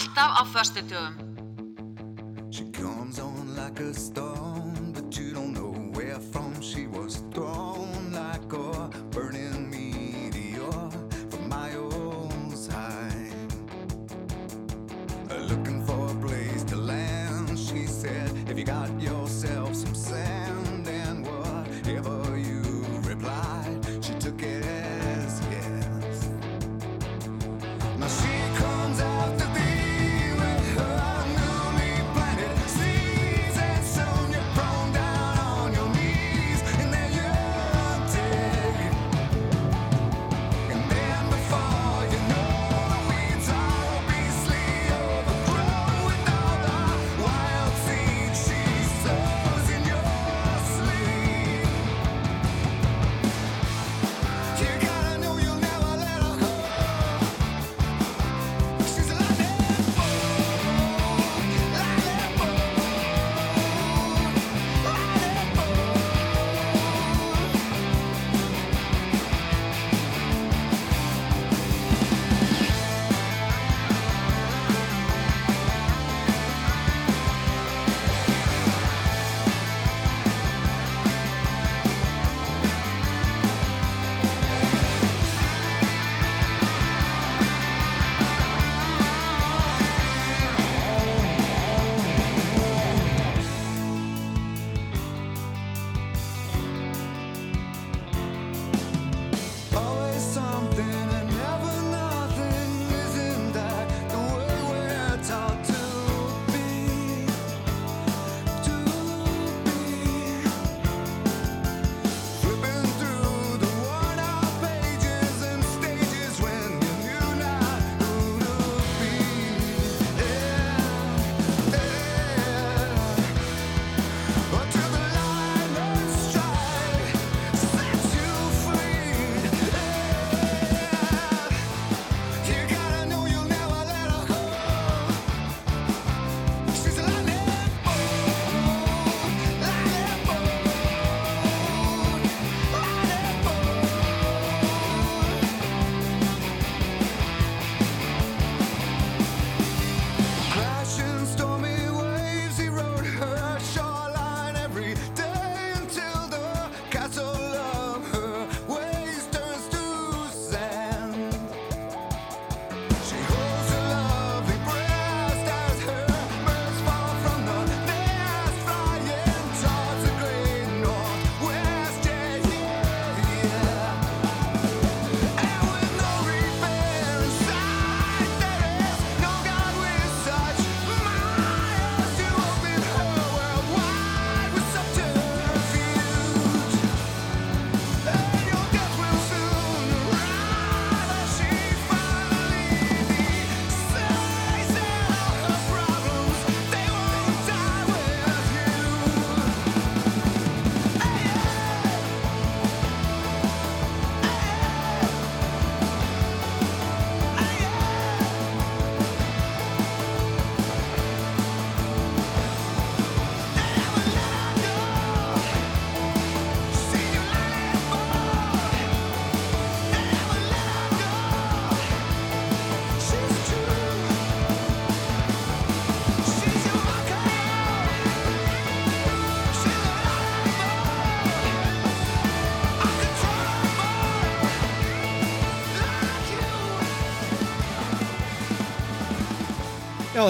Alltaf 0.00 0.40
á 0.40 0.44
föstudögum. 0.44 1.14
She 1.14 1.29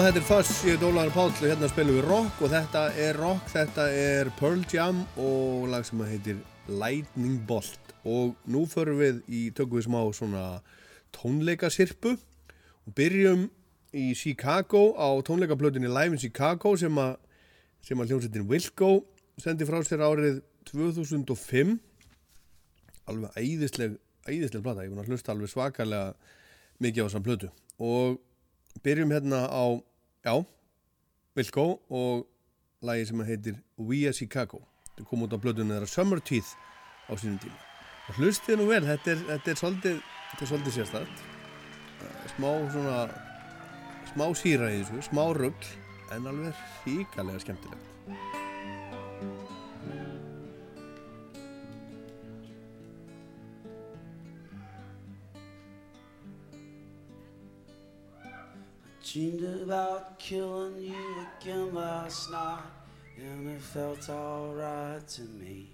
þetta 0.01 0.17
er 0.17 0.25
Fuss, 0.25 0.51
ég 0.65 0.77
er 0.77 0.79
Dólar 0.81 1.09
Páll 1.13 1.29
og 1.29 1.43
hérna 1.45 1.67
spilum 1.69 1.97
við 1.99 2.05
rock 2.07 2.39
og 2.41 2.49
þetta 2.49 2.81
er 2.97 3.17
rock, 3.19 3.49
þetta 3.51 3.83
er 3.93 4.29
Pearl 4.39 4.63
Jam 4.71 5.03
og 5.21 5.67
lag 5.69 5.85
sem 5.85 6.01
heitir 6.07 6.39
Lightning 6.71 7.41
Bolt. 7.45 7.91
Og 8.07 8.33
nú 8.49 8.63
förum 8.71 8.97
við 8.97 9.19
í 9.29 9.41
tökum 9.53 9.77
við 9.77 9.85
smá 9.85 9.99
svona 10.17 10.45
tónleikasirpu 11.13 12.15
og 12.15 12.95
byrjum 12.97 13.43
í 13.93 14.07
Chicago 14.17 14.95
á 14.97 15.21
tónleikaplötunni 15.27 15.91
Live 15.91 16.17
in 16.17 16.23
Chicago 16.23 16.73
sem 16.79 16.97
að, 16.97 17.13
sem 17.85 18.01
að 18.01 18.13
hljómsveitin 18.15 18.49
Wilco 18.49 18.91
sendi 19.43 19.69
frá 19.69 19.83
sér 19.85 20.01
árið 20.07 20.41
2005 20.71 21.77
alveg 23.11 23.37
æðisleg 23.37 23.99
æðisleg 24.25 24.65
plata, 24.65 24.85
ég 24.85 24.93
búin 24.93 25.05
að 25.05 25.13
hlusta 25.13 25.35
alveg 25.35 25.53
svakalega 25.53 26.13
mikið 26.81 27.05
á 27.05 27.07
þessar 27.07 27.25
plötu. 27.25 27.53
Og 27.77 28.19
byrjum 28.85 29.13
hérna 29.13 29.45
á, 29.45 29.65
já, 30.25 30.35
Wilco 31.35 31.65
og 31.89 32.27
lagi 32.81 33.05
sem 33.09 33.25
heitir 33.25 33.59
We 33.77 34.05
Are 34.07 34.13
Chicago. 34.13 34.61
Þetta 34.91 35.07
kom 35.09 35.25
út 35.25 35.35
á 35.35 35.39
blöðunni 35.41 35.77
þeirra 35.77 35.89
Summer 35.89 36.19
Teeth 36.19 36.55
á 37.09 37.13
sínum 37.15 37.39
tíma. 37.41 37.59
Og 38.09 38.17
hlustið 38.19 38.59
nú 38.59 38.67
vel, 38.71 38.83
þetta 38.85 39.13
er, 39.13 39.27
þetta 39.29 39.53
er 39.53 39.61
svolítið 39.61 40.01
svolítið 40.41 40.79
sérstætt 40.79 41.29
smá 42.35 42.51
svona 42.71 42.97
smá 44.11 44.25
síra 44.37 44.71
í 44.71 44.81
þessu, 44.81 45.05
smá 45.11 45.23
rugl 45.35 45.71
en 46.15 46.27
alveg 46.31 46.65
ríkalega 46.85 47.43
skemmtilegt 47.43 47.90
Dreamed 59.11 59.63
about 59.63 60.19
killing 60.19 60.77
you 60.77 61.25
again 61.41 61.75
last 61.75 62.31
night, 62.31 62.63
and 63.17 63.49
it 63.49 63.59
felt 63.59 64.09
alright 64.09 65.05
to 65.05 65.23
me. 65.23 65.67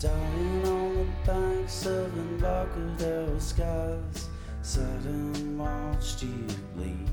Dying 0.00 0.66
on 0.66 0.96
the 0.96 1.06
banks 1.24 1.86
of 1.86 2.18
Embarcadero 2.18 3.38
skies, 3.38 4.28
sat 4.62 5.04
and 5.04 5.56
watched 5.60 6.24
you 6.24 6.46
bleed. 6.74 7.08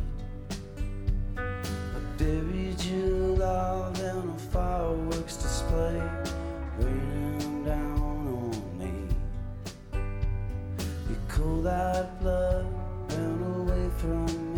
I 1.37 1.99
buried 2.17 2.81
you 2.81 3.35
alive 3.35 3.99
in 3.99 4.29
a 4.29 4.39
fireworks 4.51 5.35
display, 5.35 6.01
raining 6.79 7.65
down 7.65 7.99
on 8.01 8.79
me. 8.79 8.93
You 11.07 11.17
cool 11.27 11.61
that 11.61 12.19
blood 12.19 12.65
away 12.65 13.38
from 13.99 14.48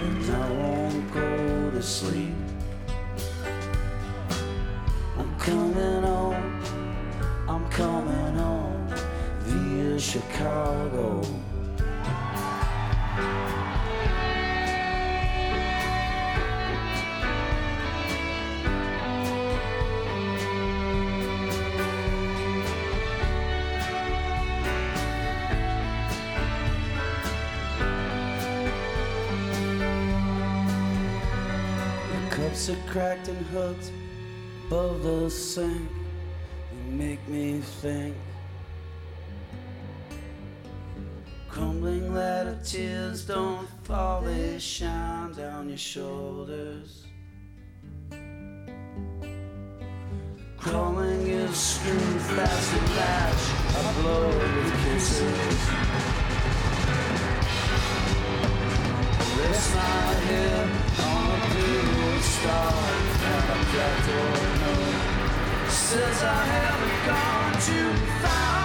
and 0.00 0.30
I 0.30 0.50
won't 0.50 1.12
go 1.12 1.70
to 1.70 1.82
sleep. 1.82 2.34
I'm 5.18 5.38
coming 5.38 6.02
home. 6.02 6.62
I'm 7.48 7.68
coming 7.70 8.36
home 8.36 8.88
via 9.40 9.98
Chicago. 9.98 11.22
Cracked 32.90 33.28
and 33.28 33.46
hooked 33.46 33.92
above 34.66 35.02
the 35.02 35.28
sink. 35.30 35.90
They 36.72 36.90
make 36.90 37.28
me 37.28 37.60
think. 37.60 38.16
Crumbling 41.48 42.14
letter 42.14 42.58
tears 42.64 43.26
don't 43.26 43.68
fall, 43.84 44.22
they 44.22 44.58
shine 44.58 45.32
down 45.32 45.68
your 45.68 45.78
shoulders. 45.78 47.04
Crawling 50.56 51.26
is 51.26 51.56
screw 51.56 51.98
fast 52.36 52.72
and 52.74 52.96
latch, 52.96 53.44
I 53.76 54.00
blow 54.00 54.28
with 54.28 54.84
kisses. 54.84 55.58
Rest 59.38 59.74
my 59.74 60.14
head 60.28 61.07
black 63.72 64.06
door 64.06 65.70
says 65.70 66.22
I 66.22 66.44
haven't 66.44 67.06
gone 67.06 67.52
too 67.62 67.90
far. 68.22 68.57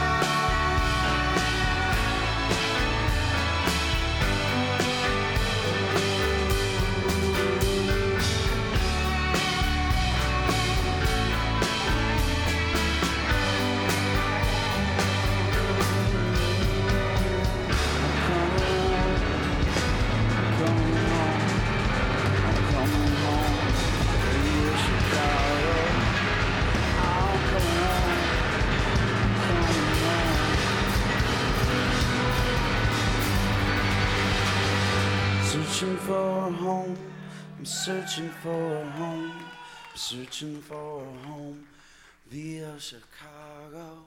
searching 37.85 38.29
for 38.41 38.77
a 38.77 38.85
home, 38.91 39.33
searching 39.93 40.61
for 40.61 41.03
a 41.03 41.27
home 41.27 41.67
via 42.29 42.79
Chicago. 42.79 44.05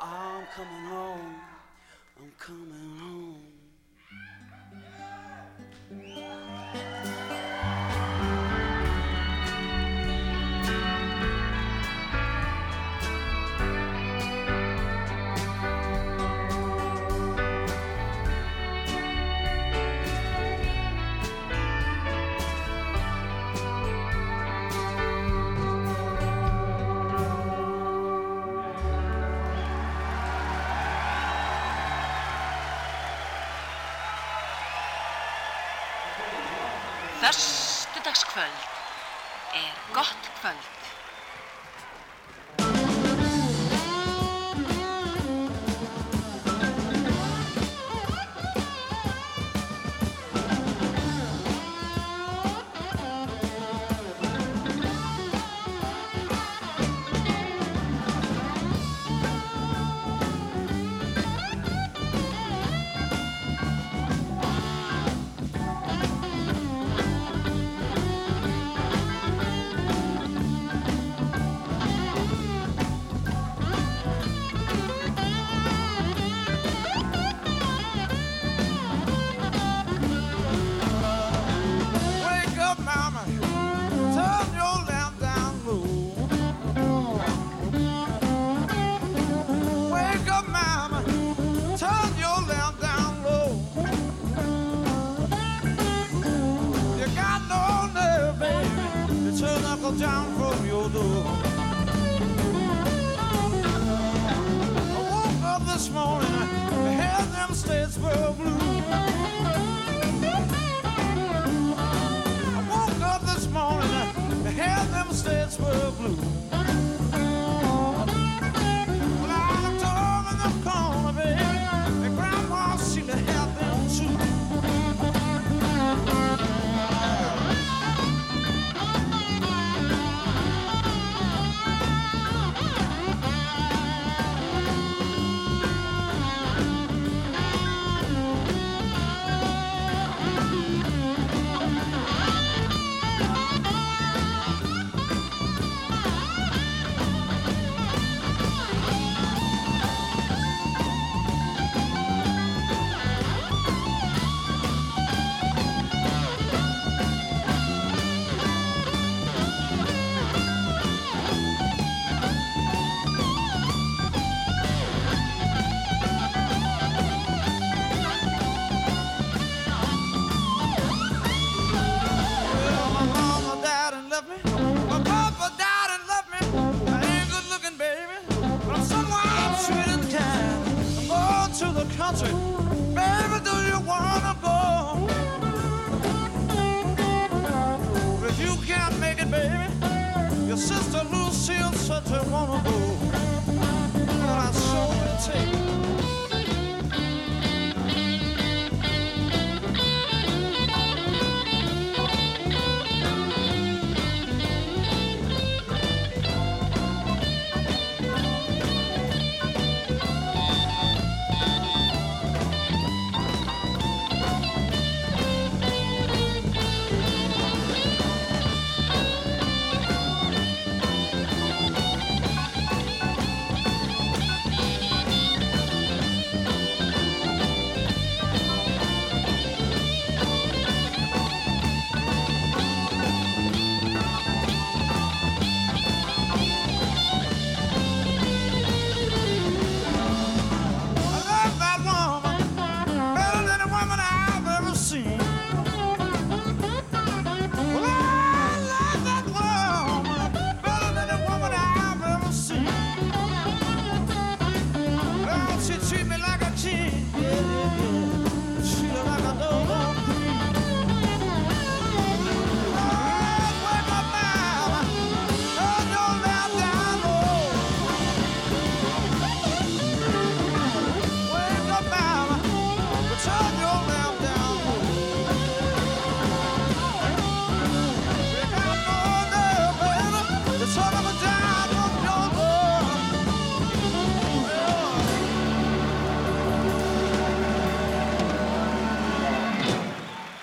I'm 0.00 0.46
coming 0.54 0.86
home, 0.86 1.34
I'm 2.16 2.32
coming 2.38 2.96
home. 5.90 6.45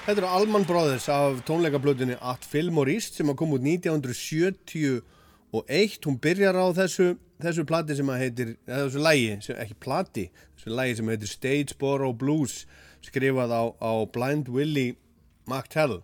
Þetta 0.03 0.19
eru 0.19 0.27
Alman 0.35 0.65
Brothers 0.67 1.05
af 1.07 1.37
tónleikablutinni 1.47 2.17
At 2.19 2.43
Fillmore 2.43 2.91
East 2.91 3.15
sem 3.15 3.29
kom 3.39 3.53
út 3.55 3.63
1971 3.63 4.99
hún 6.03 6.17
byrjar 6.19 6.59
á 6.59 6.67
þessu 6.75 7.13
þessu 7.39 7.63
plati 7.63 7.95
sem 7.95 8.11
að 8.11 8.19
heitir 8.19 8.51
þessu 8.67 8.99
lægi, 8.99 9.37
ekki 9.55 9.77
plati, 9.79 10.25
þessu 10.57 10.75
lægi 10.75 10.97
sem 10.99 11.11
heitir 11.13 11.31
Stageboro 11.31 12.11
Blues 12.11 12.65
skrifað 13.07 13.55
á, 13.55 13.63
á 13.79 13.91
Blind 14.11 14.51
Willie 14.51 14.97
McTell 15.47 16.01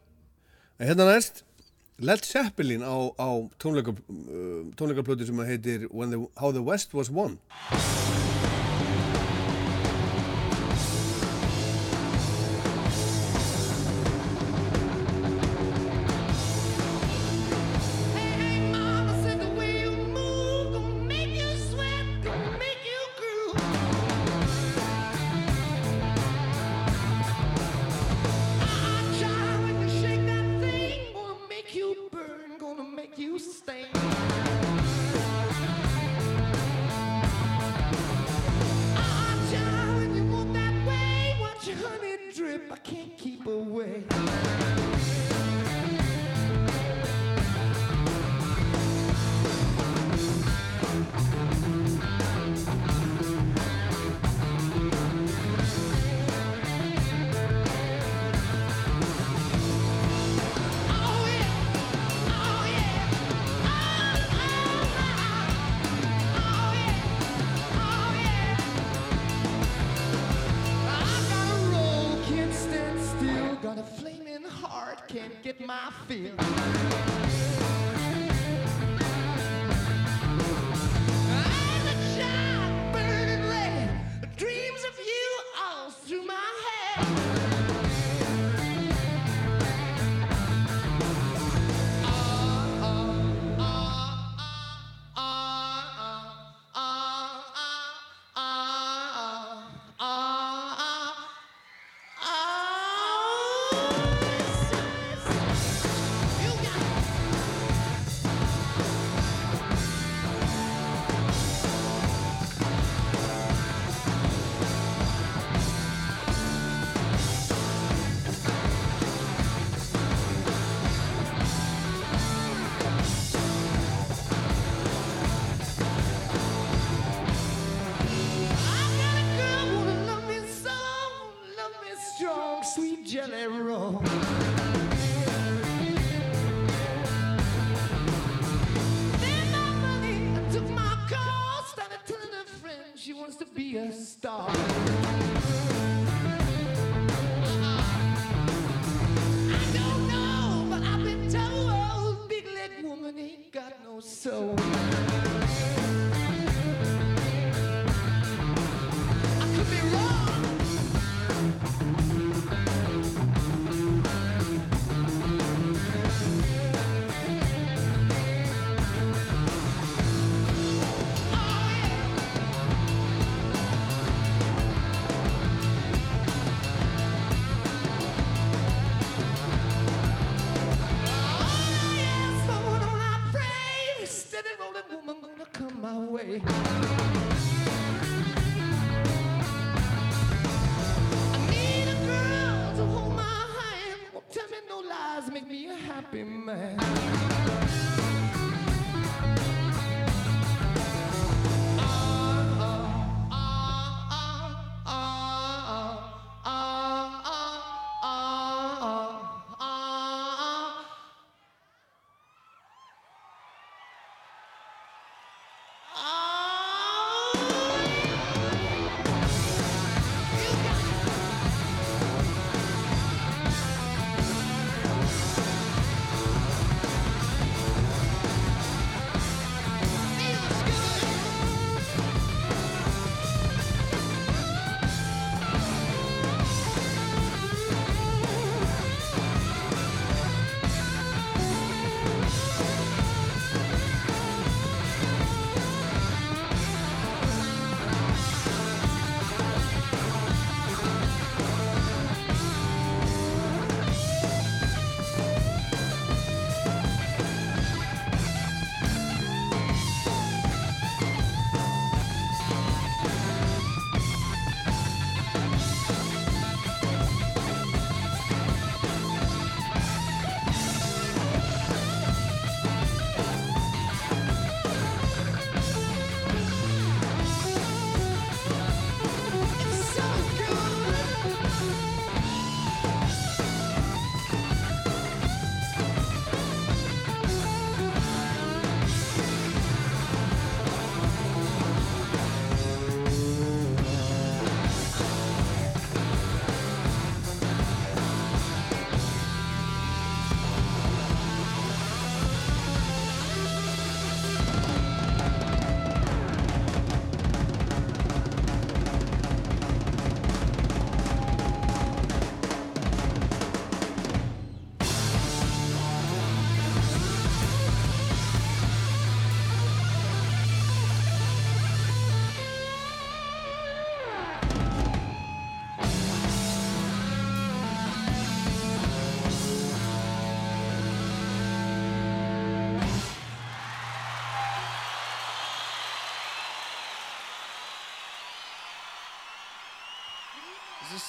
en 0.80 0.88
hérna 0.94 1.10
næst 1.12 1.44
Led 2.00 2.24
Zeppelin 2.24 2.80
á, 2.88 2.96
á 3.20 3.30
tónleikabluti 3.60 5.28
uh, 5.28 5.28
sem 5.28 5.44
að 5.44 5.52
heitir 5.52 5.88
the, 5.92 6.24
How 6.40 6.56
the 6.56 6.64
West 6.64 6.96
Was 6.96 7.12
Won. 7.12 7.36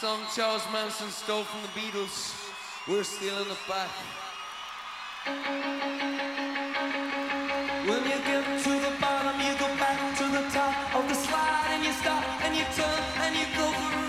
Some 0.01 0.20
Charles 0.34 0.62
Manson 0.72 1.11
stole 1.11 1.44
from 1.44 1.61
the 1.61 1.68
Beatles. 1.78 2.34
We're 2.88 3.05
stealing 3.05 3.51
it 3.51 3.59
back. 3.68 3.90
When 7.86 8.03
you 8.05 8.18
get 8.24 8.62
to 8.64 8.70
the 8.80 8.92
bottom, 8.98 9.38
you 9.40 9.53
go 9.59 9.68
back 9.76 10.16
to 10.16 10.24
the 10.24 10.48
top 10.55 10.94
of 10.94 11.07
the 11.07 11.14
slide 11.14 11.66
and 11.72 11.84
you 11.84 11.92
stop 11.92 12.24
and 12.44 12.57
you 12.57 12.64
turn 12.74 13.03
and 13.18 13.36
you 13.36 13.44
go 13.55 13.99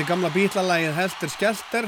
Þetta 0.00 0.14
er 0.14 0.16
gamla 0.16 0.28
bítlalægin 0.32 0.94
Helter 0.96 1.28
Skelter, 1.28 1.86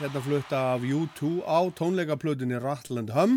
hérna 0.00 0.20
flutta 0.24 0.60
af 0.72 0.82
U2 0.82 1.44
á 1.46 1.62
tónleikaplutinni 1.78 2.58
Ratland 2.58 3.12
Hum. 3.14 3.36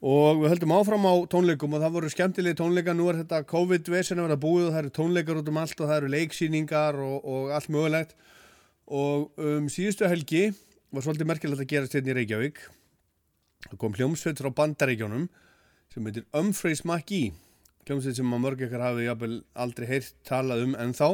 Og 0.00 0.38
við 0.40 0.54
höldum 0.54 0.72
áfram 0.72 1.04
á 1.04 1.14
tónleikum 1.28 1.74
og 1.76 1.82
það 1.82 1.92
voru 1.98 2.08
skemmtilegi 2.08 2.56
tónleika, 2.56 2.94
nú 2.96 3.10
er 3.10 3.18
þetta 3.18 3.42
COVID-vesen 3.44 4.22
að 4.22 4.24
vera 4.24 4.40
búið 4.40 4.64
og 4.64 4.72
það 4.72 4.80
eru 4.80 4.92
tónleikar 4.96 5.36
út 5.36 5.50
um 5.52 5.58
allt 5.60 5.82
og 5.82 5.90
það 5.90 5.96
eru 5.98 6.08
leiksýningar 6.14 7.00
og, 7.04 7.18
og 7.28 7.52
allt 7.52 7.68
mögulegt. 7.68 8.16
Og 8.88 9.28
um 9.36 9.68
síðustu 9.68 10.08
helgi 10.08 10.54
var 10.88 11.04
svolítið 11.04 11.28
merkilegt 11.28 11.60
að 11.60 11.70
gerast 11.74 11.98
hérna 11.98 12.14
í 12.14 12.16
Reykjavík. 12.22 12.62
Það 13.68 13.80
kom 13.84 13.98
hljómsveit 14.00 14.40
frá 14.40 14.48
bandaríkjónum 14.62 15.28
sem 15.92 16.08
heitir 16.08 16.24
Umfreys 16.32 16.86
McGee 16.88 17.34
hljómsveit 17.84 18.16
sem 18.16 18.32
að 18.32 18.42
mörg 18.46 18.64
ekkar 18.64 18.86
hafi 18.88 19.12
aldrei 19.52 19.86
heyrt 19.92 20.16
talað 20.24 20.64
um 20.70 20.74
ennþá 20.78 21.12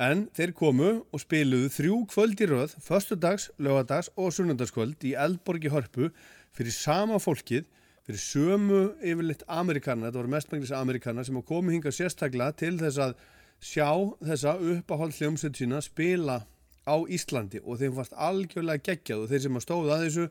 En 0.00 0.22
þeir 0.32 0.54
komu 0.56 0.90
og 1.12 1.20
spiluðu 1.20 1.68
þrjú 1.74 1.96
kvöld 2.08 2.40
í 2.40 2.46
röð, 2.48 2.72
föstudags, 2.80 3.50
lögadags 3.60 4.08
og 4.16 4.30
sunnundagskvöld 4.32 5.02
í 5.04 5.12
Eldborgi 5.12 5.68
Hörpu 5.68 6.08
fyrir 6.56 6.72
sama 6.72 7.18
fólkið, 7.20 7.66
fyrir 8.08 8.22
sömu 8.22 8.78
yfirleitt 9.04 9.44
Amerikanar, 9.44 10.08
þetta 10.08 10.22
voru 10.22 10.32
mestmenglis 10.32 10.72
Amerikanar 10.72 11.28
sem 11.28 11.36
komu 11.44 11.74
hinga 11.74 11.92
sérstaklega 11.92 12.56
til 12.62 12.78
þess 12.80 13.02
að 13.04 13.12
sjá 13.60 13.90
þessa 14.24 14.56
uppáhald 14.72 15.18
hljómsveit 15.18 15.60
sína 15.60 15.82
spila 15.84 16.38
á 16.88 16.96
Íslandi. 17.04 17.60
Og 17.60 17.82
þeim 17.82 17.98
fannst 17.98 18.16
algjörlega 18.16 18.84
geggjað. 18.88 19.26
Og 19.26 19.30
þeir 19.34 19.44
sem 19.44 19.60
að 19.60 19.66
stóðu 19.66 19.92
að 19.92 20.06
þessu, 20.06 20.26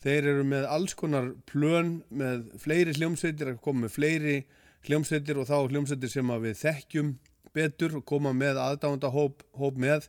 þeir 0.00 0.30
eru 0.32 0.48
með 0.48 0.66
alls 0.78 0.96
konar 0.96 1.30
plön 1.50 1.94
með 2.08 2.48
fleiri 2.64 2.96
hljómsveitir, 2.96 3.52
að 3.52 3.60
koma 3.68 3.84
með 3.84 3.96
fleiri 3.98 4.40
hljómsveitir 4.88 5.44
og 5.44 5.48
þá 5.52 5.56
hljómsveitir 5.60 6.16
sem 6.16 6.32
að 6.32 6.48
við 6.48 6.60
þekkjum 6.64 7.14
betur 7.54 7.98
og 8.00 8.06
koma 8.08 8.34
með 8.36 8.60
aðdánda 8.62 9.10
hóp, 9.14 9.44
hóp 9.58 9.78
með. 9.80 10.08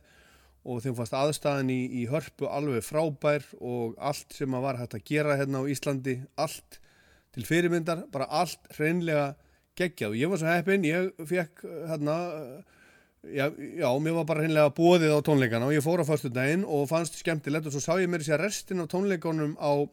Og 0.66 0.80
þeim 0.82 0.96
fannst 0.98 1.14
aðstæðan 1.14 1.70
í, 1.70 1.80
í 2.02 2.06
hörpu 2.10 2.48
alveg 2.50 2.82
frábær 2.82 3.44
og 3.62 3.94
allt 4.02 4.34
sem 4.34 4.54
að 4.56 4.64
var 4.64 4.80
hægt 4.80 4.96
að 4.98 5.04
gera 5.06 5.36
hérna 5.38 5.62
á 5.62 5.70
Íslandi, 5.70 6.16
allt 6.42 6.80
til 7.36 7.44
fyrirmyndar, 7.46 8.06
bara 8.10 8.26
allt 8.34 8.66
hreinlega 8.74 9.34
geggjað. 9.78 10.14
Og 10.14 10.18
ég 10.18 10.32
var 10.32 10.40
svo 10.40 10.50
heppinn, 10.50 10.88
ég 10.88 11.12
fekk 11.30 11.62
hérna, 11.90 12.16
já, 13.22 13.46
já, 13.54 13.88
mér 14.02 14.18
var 14.18 14.26
bara 14.32 14.42
hreinlega 14.42 14.74
bóðið 14.74 15.14
á 15.14 15.20
tónleikana 15.26 15.68
og 15.68 15.76
ég 15.76 15.84
fór 15.86 16.02
á 16.02 16.08
fastu 16.08 16.32
daginn 16.34 16.66
og 16.66 16.88
fannst 16.90 17.20
skemmtilegt. 17.20 17.68
Og 17.68 17.76
svo 17.76 17.84
sá 17.84 18.02
ég 18.02 18.10
mér 18.10 18.26
sér 18.26 18.42
restin 18.42 18.82
af 18.82 18.90
tónleikunum 18.90 19.54
á 19.62 19.86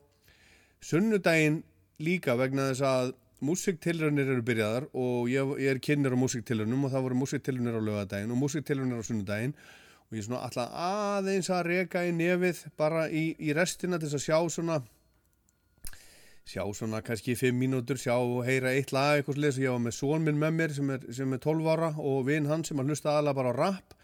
sunnudaginn 0.84 1.62
líka 2.04 2.34
vegna 2.39 2.72
þess 2.72 2.88
að 2.88 3.14
músiktilraunir 3.43 4.31
eru 4.35 4.43
byrjaðar 4.47 4.89
og 4.93 5.29
ég, 5.31 5.53
ég 5.63 5.75
er 5.75 5.83
kynner 5.83 6.15
á 6.15 6.17
músiktilraunum 6.19 6.87
og 6.87 6.93
það 6.93 7.07
voru 7.07 7.19
músiktilraunir 7.21 7.79
á 7.79 7.81
lögadaginn 7.83 8.33
og 8.33 8.41
músiktilraunir 8.41 9.03
á 9.03 9.07
sunnudaginn 9.07 9.55
og 9.55 10.17
ég 10.17 10.23
er 10.23 10.27
svona 10.27 10.43
alltaf 10.47 10.73
aðeins 10.87 11.51
að 11.53 11.63
reka 11.69 12.03
í 12.07 12.11
nefið 12.15 12.65
bara 12.79 13.07
í, 13.09 13.31
í 13.39 13.55
restina 13.55 13.99
til 14.01 14.11
að 14.11 14.25
sjá 14.25 14.37
svona 14.53 14.81
sjá 16.43 16.63
svona 16.75 16.99
kannski 17.03 17.35
fimm 17.39 17.59
mínútur, 17.61 17.99
sjá 17.99 18.17
og 18.17 18.43
heyra 18.47 18.73
eitt 18.75 18.91
lag 18.95 19.17
eitthvað 19.17 19.37
sliðis 19.37 19.59
og 19.59 19.63
ég 19.63 19.75
var 19.75 19.83
með 19.85 19.95
són 19.95 20.25
minn 20.25 20.39
með 20.41 20.55
mér 20.57 20.73
sem 20.75 20.89
er, 20.95 21.05
sem 21.15 21.35
er 21.35 21.43
12 21.43 21.69
ára 21.71 21.91
og 21.97 22.25
vinn 22.27 22.49
hann 22.51 22.65
sem 22.67 22.79
að 22.79 22.91
hlusta 22.91 23.13
aðalega 23.13 23.37
bara 23.39 23.53
á 23.55 23.59
rap. 23.59 23.95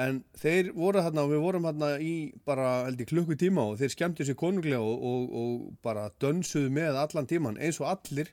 En 0.00 0.20
þeir 0.38 0.70
voru 0.76 1.02
þarna 1.02 1.24
og 1.24 1.32
við 1.32 1.42
vorum 1.42 1.66
þarna 1.66 1.88
í 2.04 2.12
bara 2.46 2.68
held 2.86 3.00
ég 3.00 3.08
klukkutíma 3.10 3.64
og 3.72 3.80
þeir 3.80 3.94
skemmtu 3.94 4.26
sér 4.28 4.38
konunglega 4.38 4.80
og, 4.84 5.02
og, 5.10 5.32
og 5.40 5.80
bara 5.84 6.06
dönsuðu 6.20 6.70
með 6.76 7.00
allan 7.00 7.28
tíman 7.30 7.58
eins 7.58 7.80
og 7.80 7.88
allir 7.94 8.30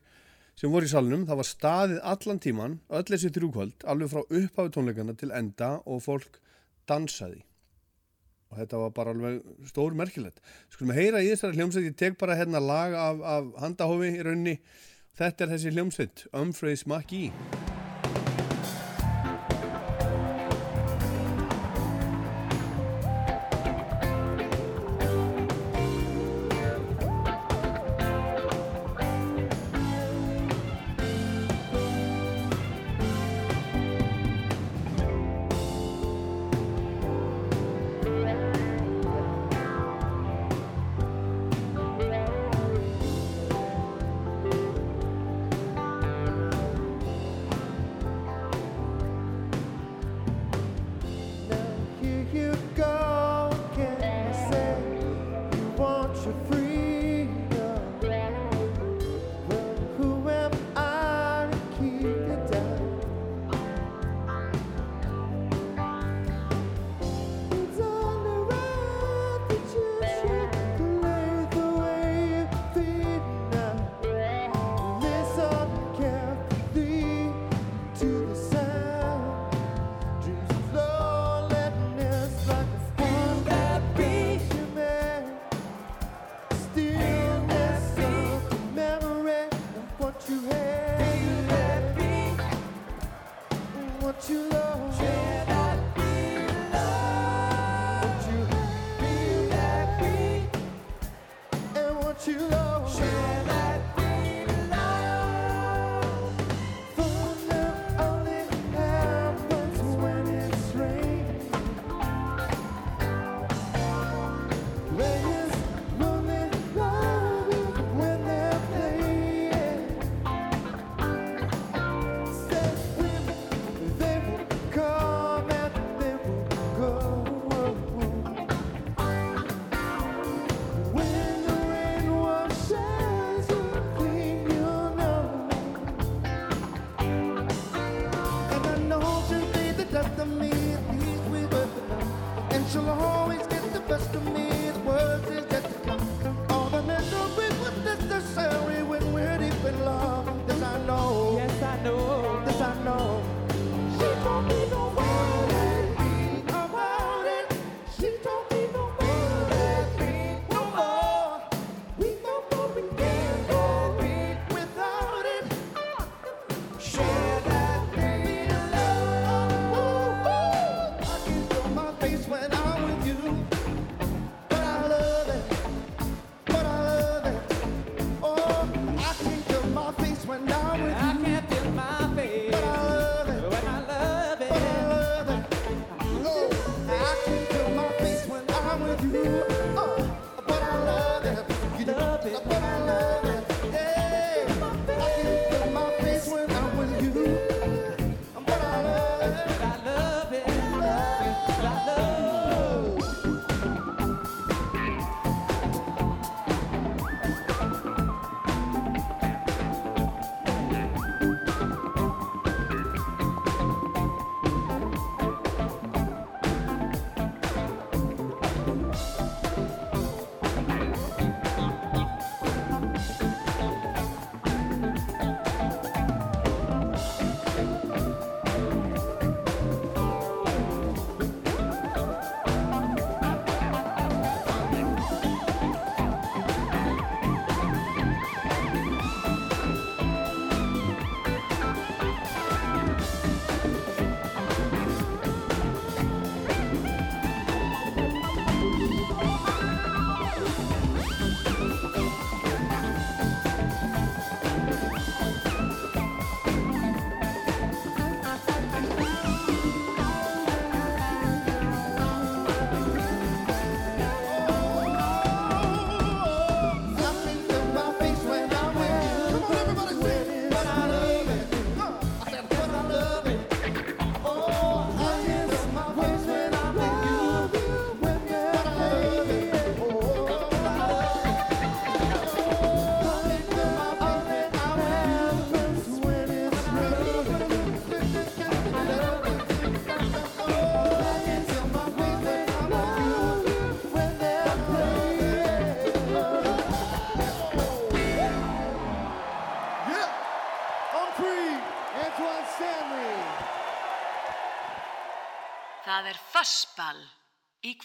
sem 0.57 0.73
voru 0.73 0.87
í 0.87 0.91
salnum, 0.91 1.25
það 1.29 1.39
var 1.41 1.49
staðið 1.51 1.99
allan 2.13 2.41
tíman, 2.41 2.79
öll 2.89 3.05
þessi 3.05 3.33
þrjúkvöld, 3.35 3.85
alveg 3.85 4.13
frá 4.13 4.23
upphafi 4.25 4.73
tónleikana 4.73 5.17
til 5.17 5.29
enda 5.37 5.75
og 5.85 6.01
fólk 6.05 6.41
dansaði. 6.89 7.43
Og 8.47 8.61
þetta 8.61 8.81
var 8.81 8.93
bara 8.95 9.13
alveg 9.13 9.39
stór 9.69 9.97
merkilegt. 9.99 10.41
Skulum 10.73 10.95
að 10.95 11.01
heyra 11.01 11.23
í 11.23 11.31
þessari 11.33 11.59
hljómsveit, 11.59 11.89
ég 11.91 11.97
tek 11.99 12.19
bara 12.19 12.37
hérna 12.39 12.63
lag 12.63 12.95
af, 12.97 13.25
af 13.37 13.49
handahófi 13.61 14.13
í 14.15 14.23
raunni. 14.25 14.59
Þetta 15.17 15.45
er 15.45 15.55
þessi 15.55 15.75
hljómsveit, 15.75 16.29
Umfrays 16.33 16.87
Maki. 16.89 17.27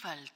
Kvöld. 0.03 0.31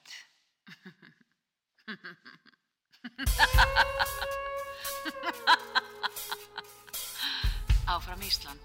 Áfram 7.96 8.22
Ísland. 8.22 8.60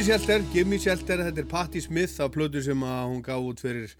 Gimme 0.00 0.16
Shelter, 0.16 0.44
Gimme 0.48 0.76
Shelter, 0.80 1.20
þetta 1.26 1.42
er 1.42 1.48
Patti 1.50 1.80
Smith 1.84 2.22
af 2.24 2.30
plödu 2.32 2.62
sem 2.64 2.80
hún 2.80 3.18
gaf 3.20 3.42
út 3.44 3.60
fyrir 3.60 3.90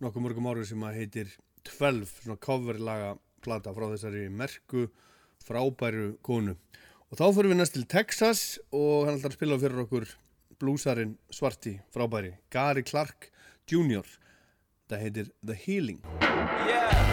nokkuð 0.00 0.24
mörgum 0.24 0.48
árum 0.48 0.64
sem 0.64 0.86
heitir 0.96 1.28
12, 1.68 2.08
svona 2.22 2.38
coverlaga 2.40 3.10
plata 3.44 3.74
frá 3.76 3.84
þessari 3.90 4.30
merku 4.32 4.86
frábæru 5.44 6.14
konu. 6.24 6.56
Og 7.12 7.20
þá 7.20 7.26
fyrir 7.36 7.52
við 7.52 7.60
næst 7.60 7.76
til 7.76 7.84
Texas 7.84 8.42
og 8.72 9.04
hann 9.10 9.20
ætlar 9.20 9.34
að 9.34 9.38
spila 9.42 9.60
fyrir 9.60 9.84
okkur 9.84 10.08
blúsarinn 10.56 11.18
svarti 11.28 11.76
frábæri, 11.92 12.32
Gary 12.48 12.88
Clark 12.88 13.28
Jr. 13.68 14.08
Þetta 14.88 15.04
heitir 15.04 15.34
The 15.44 15.60
Healing. 15.66 16.00
Yeah! 16.64 17.11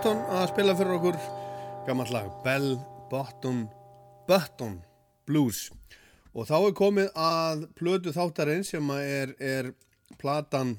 Clapton 0.00 0.30
að 0.32 0.46
spila 0.48 0.72
fyrir 0.78 0.94
okkur. 0.94 1.16
Gammal 1.84 2.08
lag 2.08 2.28
Bell 2.40 2.70
Bottom 3.10 3.66
Button 4.24 4.78
Blues. 5.28 5.66
Og 6.32 6.46
þá 6.48 6.54
er 6.56 6.76
komið 6.78 7.10
að 7.20 7.66
plötu 7.76 8.14
þáttarinn 8.16 8.64
sem 8.64 8.88
er, 8.96 9.34
er 9.36 9.68
platan 10.16 10.72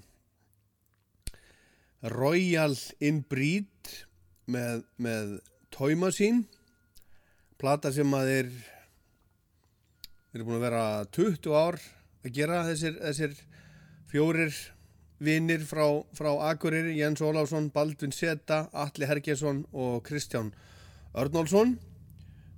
Royal 2.16 2.74
Inbreed 2.98 3.94
með, 4.50 4.88
með 4.98 5.38
Toy 5.70 5.94
Machine 6.02 6.42
plata 7.62 7.94
sem 7.94 8.18
að 8.18 8.36
er 8.40 8.52
er 10.34 10.42
búin 10.42 10.58
að 10.58 10.66
vera 10.66 10.86
20 11.14 11.60
ár 11.62 11.78
að 12.26 12.40
gera 12.40 12.66
þessir, 12.72 12.98
þessir 13.06 13.38
fjórir 14.10 14.64
vinnir 15.22 15.62
frá, 15.70 15.86
frá 16.18 16.32
Akureyri, 16.50 16.96
Jens 16.98 17.22
Ólafsson, 17.22 17.70
Baldvin 17.74 18.14
Seta, 18.16 18.66
Atli 18.74 19.06
Hergesson 19.06 19.64
og 19.72 20.02
Kristján 20.08 20.52
Örnólfsson. 21.14 21.76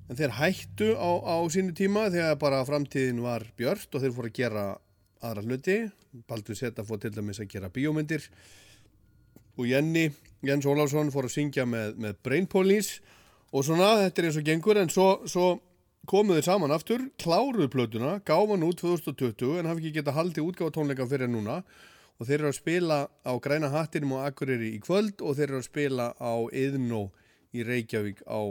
En 0.10 0.20
þeir 0.20 0.36
hættu 0.38 0.94
á, 0.96 1.12
á 1.24 1.36
sínu 1.52 1.76
tíma 1.76 2.10
þegar 2.14 2.40
bara 2.40 2.64
framtíðin 2.68 3.24
var 3.24 3.46
björt 3.60 3.92
og 3.96 4.04
þeir 4.04 4.16
fóru 4.16 4.32
að 4.32 4.38
gera 4.40 4.66
aðra 5.24 5.46
hluti. 5.48 5.78
Baldvin 6.30 6.60
Seta 6.60 6.86
fór 6.88 7.02
til 7.04 7.14
dæmis 7.16 7.42
að 7.44 7.52
gera 7.56 7.72
bíómyndir 7.74 8.30
og 9.58 9.68
Jenny, 9.70 10.08
Jens 10.46 10.66
Ólafsson 10.66 11.12
fór 11.14 11.28
að 11.28 11.36
syngja 11.36 11.66
með, 11.70 11.98
með 12.02 12.18
Brain 12.26 12.48
Police 12.50 13.04
og 13.54 13.66
svona, 13.68 14.06
þetta 14.06 14.22
er 14.22 14.28
eins 14.30 14.40
og 14.40 14.48
gengur 14.48 14.80
en 14.82 14.92
svo, 14.92 15.08
svo 15.30 15.48
komuðu 16.10 16.44
saman 16.46 16.74
aftur, 16.74 17.04
kláruðu 17.22 17.70
plötuna, 17.72 18.16
gáfan 18.26 18.66
út 18.66 18.82
2020 18.82 19.60
en 19.62 19.70
hafi 19.70 19.84
ekki 19.84 20.00
getað 20.00 20.18
haldið 20.18 20.48
útgáfa 20.50 20.74
tónleika 20.76 21.08
fyrir 21.10 21.30
núna 21.32 21.62
og 21.62 21.93
þeir 22.28 22.40
eru 22.40 22.52
að 22.52 22.60
spila 22.60 22.98
á 23.24 23.32
Græna 23.44 23.70
Hattinum 23.74 24.16
og 24.18 24.26
Akureyri 24.28 24.74
í 24.76 24.82
kvöld 24.84 25.22
og 25.22 25.38
þeir 25.38 25.50
eru 25.50 25.62
að 25.62 25.70
spila 25.70 26.08
á 26.18 26.34
Eðnó 26.50 27.04
í 27.54 27.66
Reykjavík 27.68 28.24
á, 28.26 28.42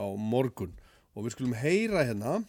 á 0.00 0.06
morgun. 0.16 0.74
Og 1.12 1.26
við 1.26 1.36
skulum 1.36 1.56
heyra 1.60 2.06
hérna 2.08 2.40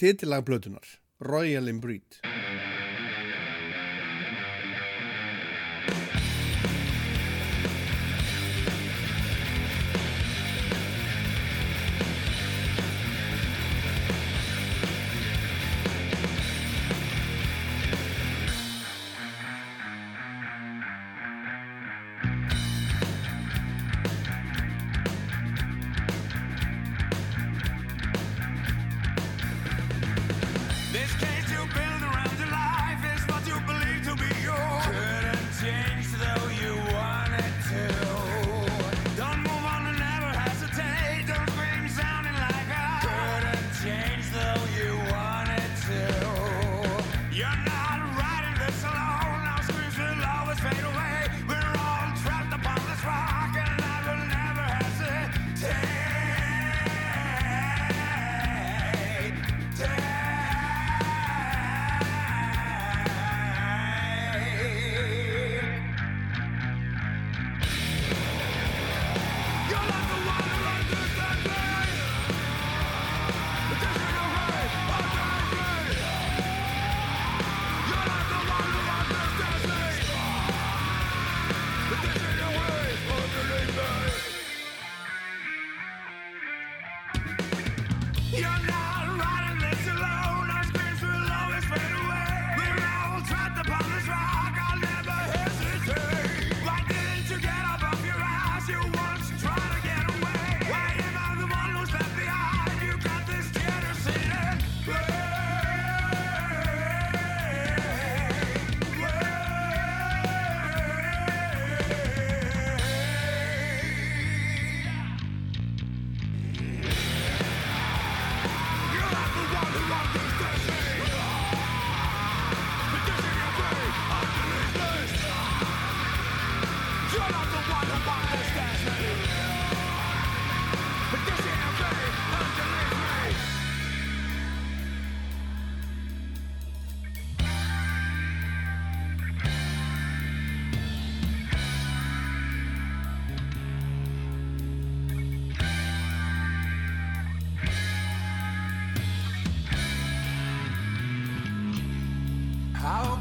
titillag 0.00 0.44
plötunar 0.48 0.96
Royal 1.22 1.68
Inbreed 1.68 2.81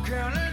How 0.03 0.50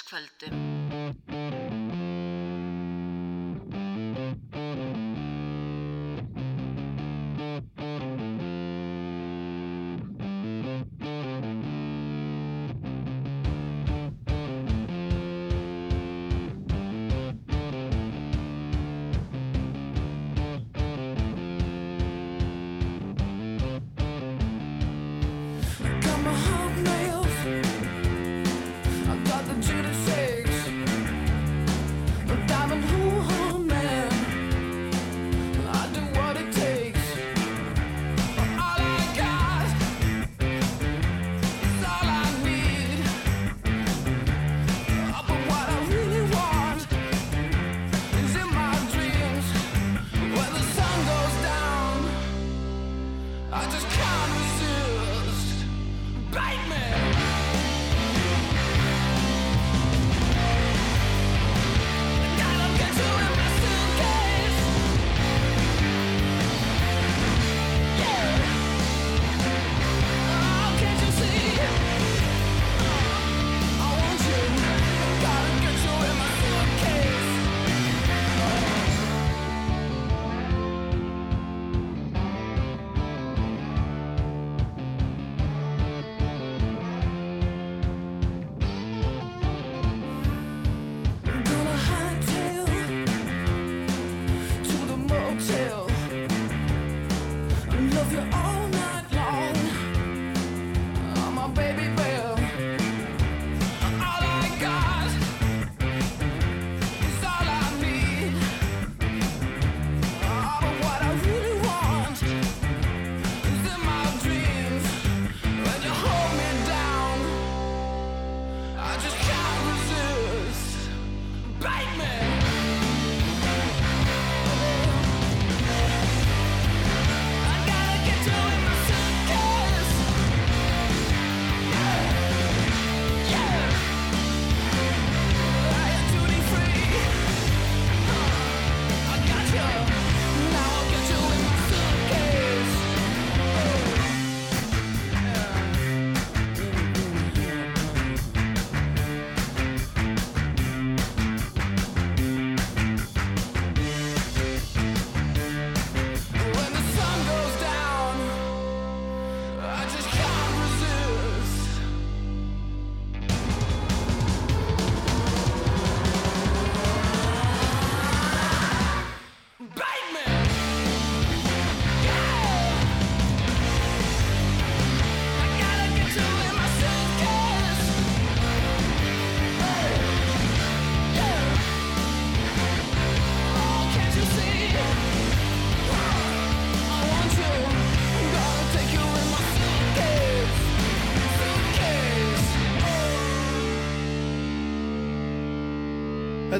föstudagskvöldum. 0.00 0.59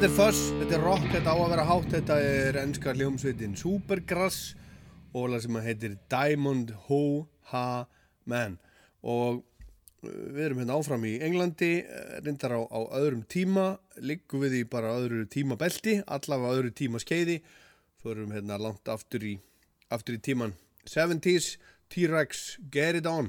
Þetta 0.00 0.08
er 0.14 0.16
Fuss, 0.16 0.44
þetta 0.56 0.72
er 0.72 0.80
rock, 0.80 1.02
þetta 1.12 1.28
á 1.28 1.36
að 1.36 1.50
vera 1.52 1.64
hátt, 1.68 1.88
þetta 1.92 2.14
er 2.24 2.56
ennska 2.56 2.92
hljómsveitin 2.96 3.56
Supergrass 3.60 4.54
og 5.12 5.26
lag 5.28 5.42
sem 5.44 5.58
heitir 5.60 5.98
Diamond 6.08 6.70
Ho 6.86 7.00
Ha 7.50 7.84
Man. 8.24 8.54
Og 9.04 9.42
uh, 9.42 10.08
við 10.32 10.40
erum 10.46 10.62
hérna 10.62 10.78
áfram 10.80 11.04
í 11.04 11.12
Englandi 11.20 11.68
uh, 11.82 12.16
reyndar 12.24 12.56
á, 12.56 12.60
á 12.64 12.80
öðrum 12.96 13.26
tíma 13.28 13.66
liggum 14.00 14.40
við 14.46 14.62
í 14.62 14.64
bara 14.72 14.96
öðru 15.02 15.26
tímabelti 15.28 15.98
allavega 16.08 16.56
öðru 16.56 16.72
tímaskeiði 16.80 17.42
förum 18.00 18.32
hérna 18.32 18.56
langt 18.56 18.88
aftur 18.88 19.28
í 19.34 19.36
aftur 19.92 20.16
í 20.16 20.24
tíman 20.24 20.56
70s 20.88 21.58
T-Rex 21.92 22.56
Get 22.72 23.02
It 23.02 23.12
On 23.12 23.28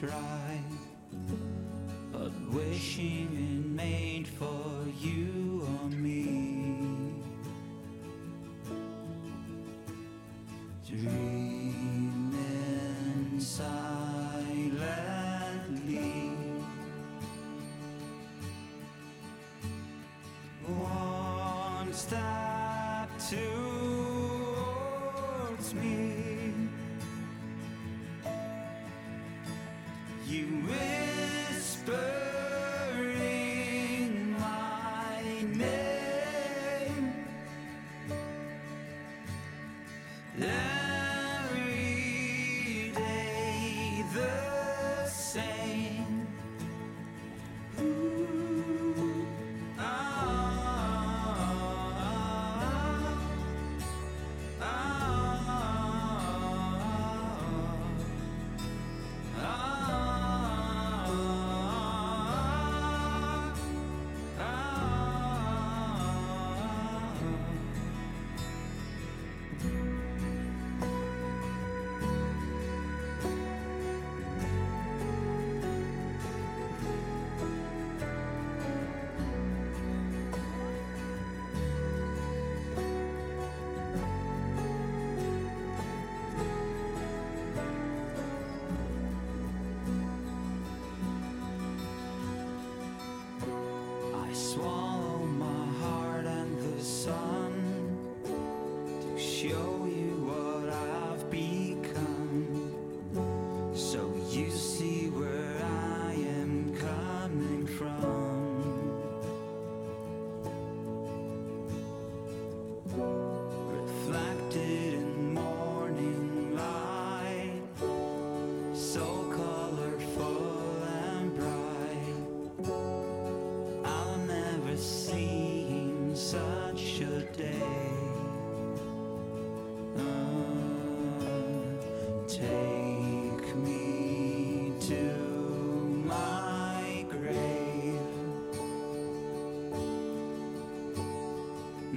try. 0.00 0.39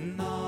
No. 0.04 0.43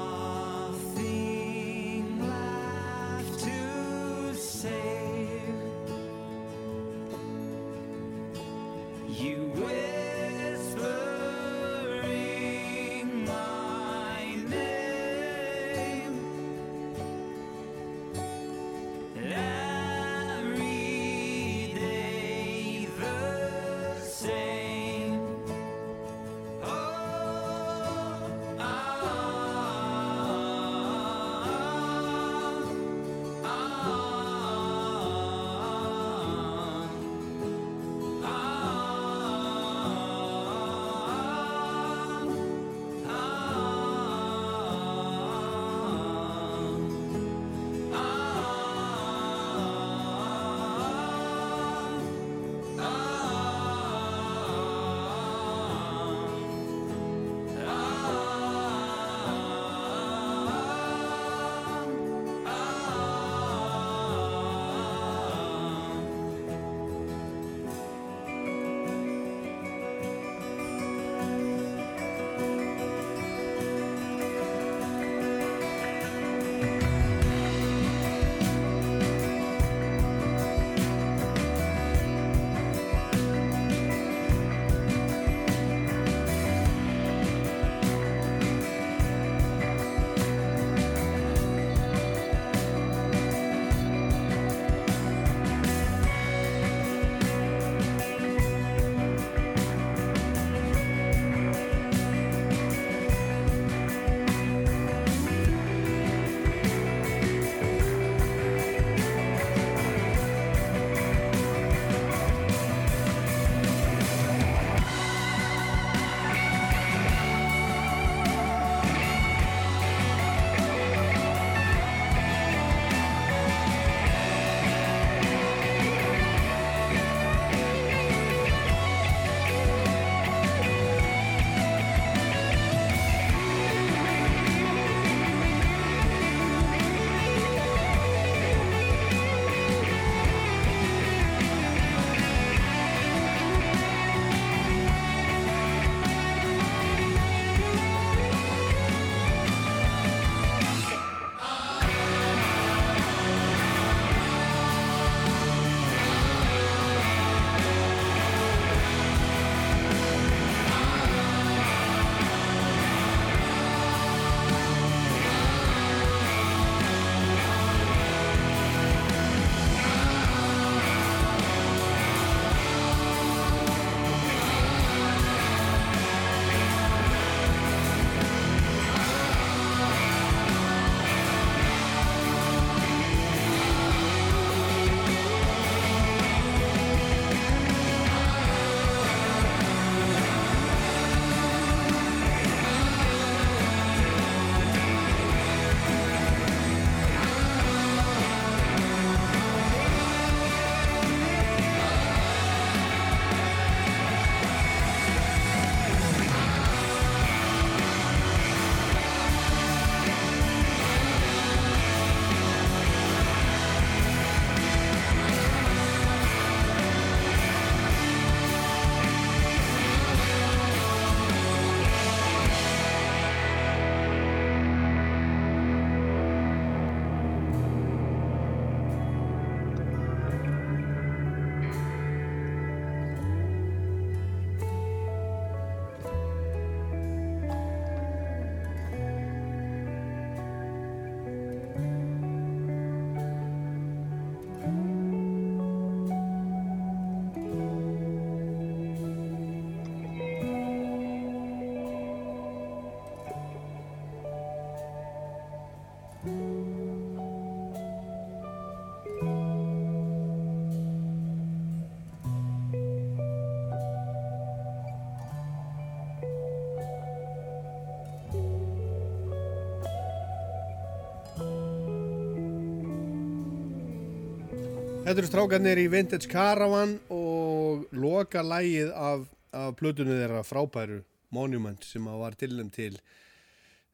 Þetta 275.05 275.21
eru 275.21 275.27
strákarnir 275.29 275.77
í 275.77 275.89
Vintage 275.93 276.25
Caravan 276.25 276.95
og 277.13 277.83
loka 277.93 278.41
lægið 278.41 278.87
af, 278.97 279.27
af 279.53 279.75
plötunni 279.77 280.15
þeirra 280.17 280.39
frábæru 280.41 280.95
Monument 281.37 281.83
sem 281.85 282.07
var 282.09 282.33
tilnum 282.33 282.71
til 282.73 282.95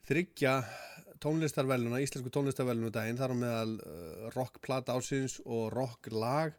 þryggja 0.07 0.53
tónlistarveluna, 1.19 1.99
íslensku 1.99 2.31
tónlistarveluna 2.31 2.93
daginn, 2.95 3.19
þar 3.19 3.33
á 3.35 3.41
meðal 3.41 3.73
uh, 3.83 4.29
rockplata 4.37 4.95
ásins 4.95 5.35
og 5.43 5.73
rocklag 5.75 6.55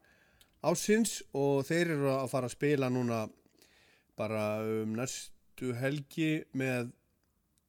ásins 0.61 1.23
og 1.33 1.65
þeir 1.71 1.95
eru 1.97 2.13
að 2.19 2.29
fara 2.35 2.53
að 2.53 2.57
spila 2.59 2.93
núna 2.93 3.23
bara 4.21 4.45
um 4.83 4.93
næstu 5.01 5.73
helgi 5.81 6.43
með, 6.53 6.93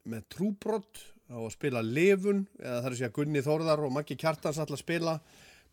með 0.03 0.27
trúbrott 0.35 0.99
á 1.31 1.39
að 1.39 1.55
spila 1.55 1.80
lifun 1.80 2.43
eða 2.60 2.76
það 2.76 2.91
er 2.91 2.91
að 2.91 2.99
segja 3.05 3.14
Gunni 3.22 3.47
Þórðar 3.47 3.88
og 3.88 3.97
Maggi 4.01 4.19
Kjartans 4.19 4.60
alltaf 4.60 4.81
að 4.81 4.84
spila 4.84 5.18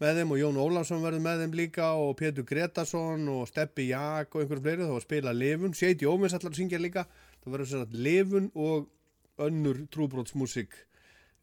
með 0.01 0.21
þeim 0.21 0.33
og 0.35 0.41
Jón 0.41 0.61
Ólafsson 0.61 1.03
verður 1.05 1.25
með 1.25 1.43
þeim 1.43 1.57
líka 1.61 1.91
og 2.01 2.15
Pétur 2.19 2.47
Gretarsson 2.49 3.29
og 3.33 3.47
Steppi 3.51 3.91
Jak 3.91 4.35
og 4.35 4.43
einhverjum 4.43 4.65
fleiri 4.65 4.89
þá 4.89 4.95
að 4.97 5.05
spila 5.05 5.37
lifun, 5.37 5.77
Seiti 5.77 6.09
Ómins 6.09 6.37
allar 6.37 6.57
syngja 6.57 6.81
líka. 6.81 7.05
Það 7.45 7.55
verður 7.55 7.71
sér 7.71 7.85
að 7.85 7.97
lifun 8.07 8.51
og 8.57 8.89
önnur 9.41 9.83
trúbrottsmusik 9.93 10.77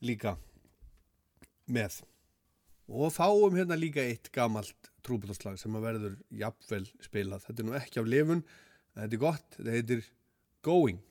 líka 0.06 0.36
með. 1.70 2.02
Og 2.88 3.12
fáum 3.14 3.58
hérna 3.58 3.78
líka 3.78 4.02
eitt 4.02 4.32
gamalt 4.34 4.92
trúbrotslag 5.06 5.60
sem 5.62 5.76
að 5.78 5.86
verður 5.88 6.16
jafnvel 6.42 6.86
spilað, 7.04 7.46
þetta 7.48 7.64
er 7.64 7.68
nú 7.68 7.78
ekki 7.78 8.02
af 8.02 8.10
lifun 8.10 8.44
þetta 8.98 9.14
er 9.14 9.22
gott, 9.22 9.48
þetta 9.58 9.76
heitir 9.76 10.08
Going 10.66 11.07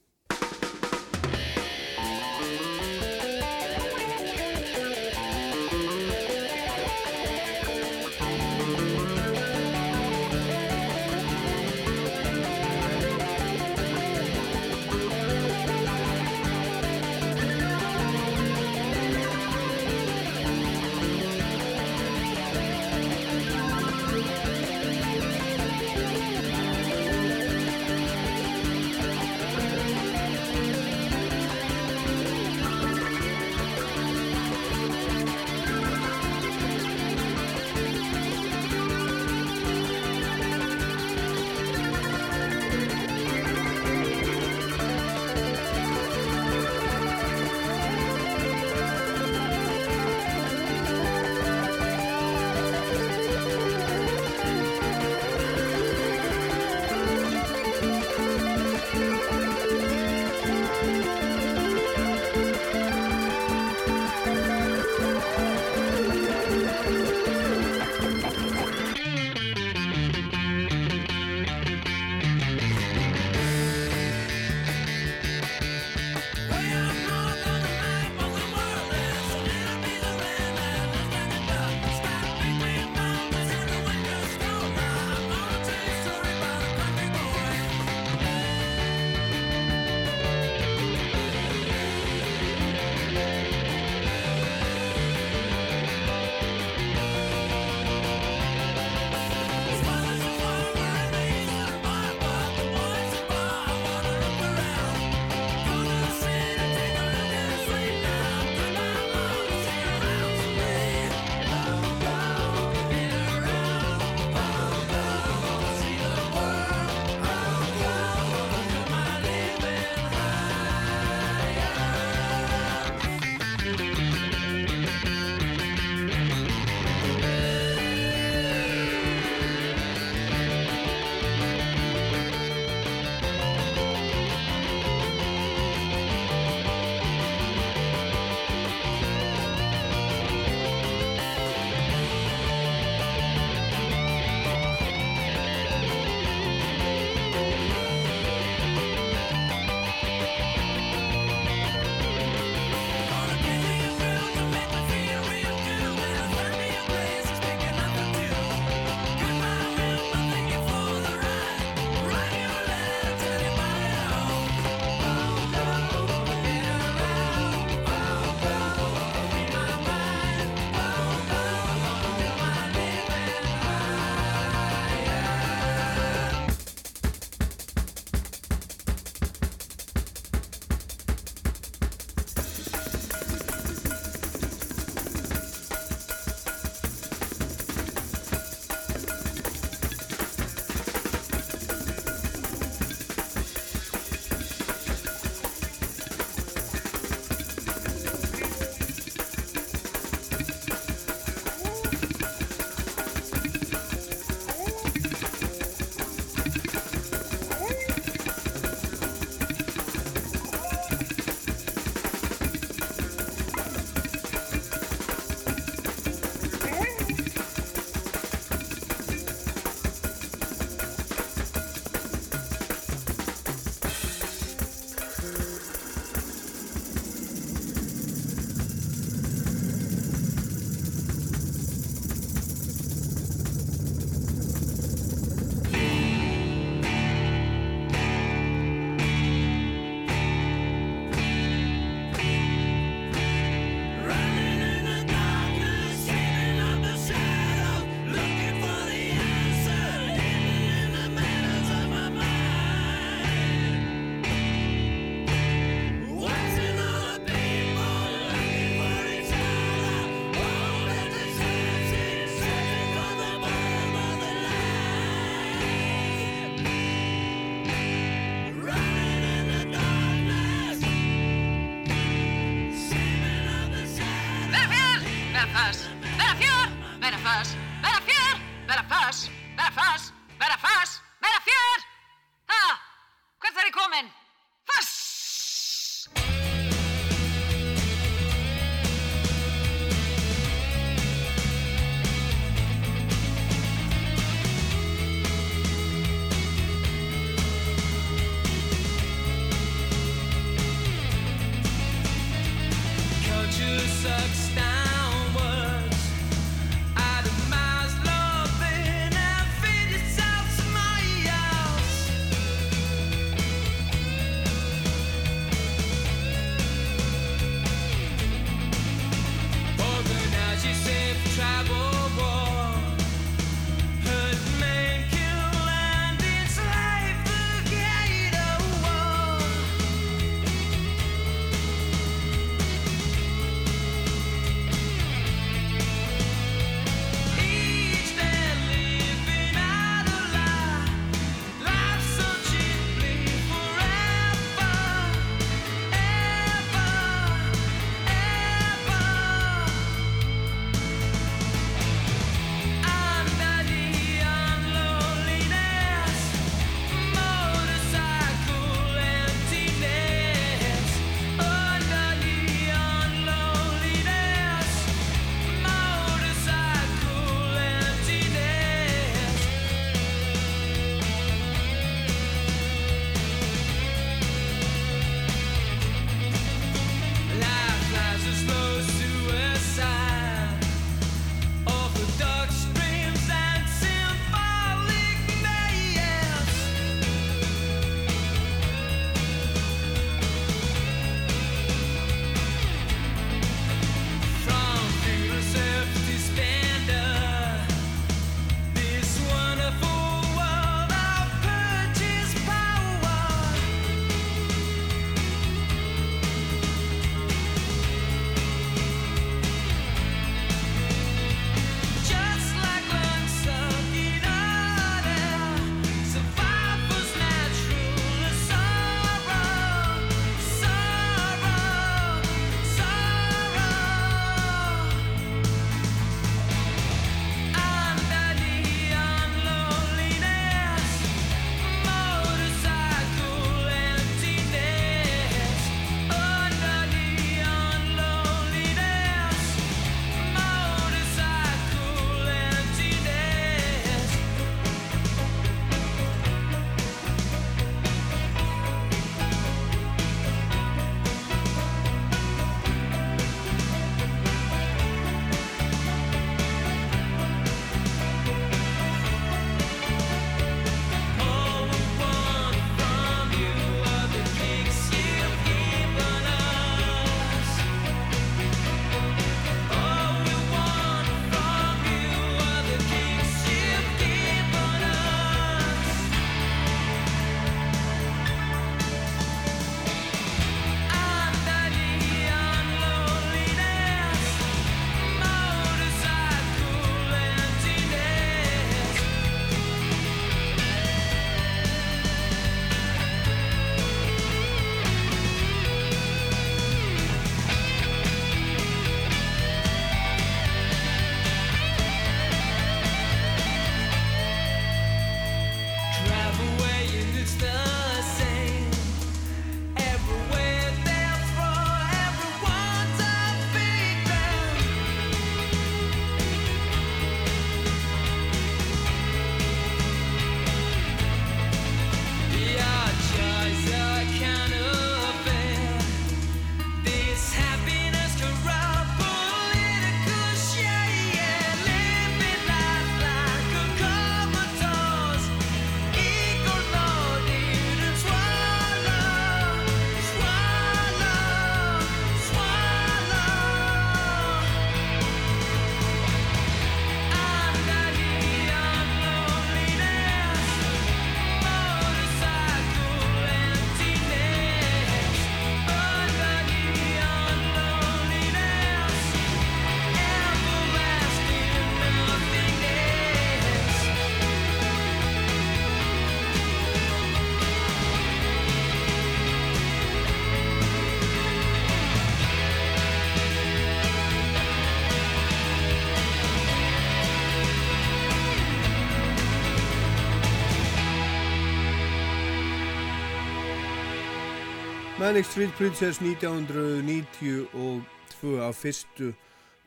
Manic 585.07 585.25
Street 585.25 585.51
Princess 585.51 585.99
1992 585.99 588.43
af 588.43 588.55
fyrstu 588.55 589.13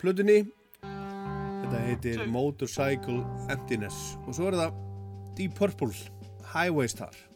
plötunni. 0.02 0.44
Þetta 0.84 1.80
heitir 1.86 2.26
Motorcycle 2.28 3.24
Emptiness. 3.48 4.20
Og 4.28 4.36
svo 4.36 4.52
er 4.52 4.60
það 4.60 4.72
Deep 5.38 5.56
Purple 5.56 5.96
Highway 6.52 6.92
Star 6.92 7.29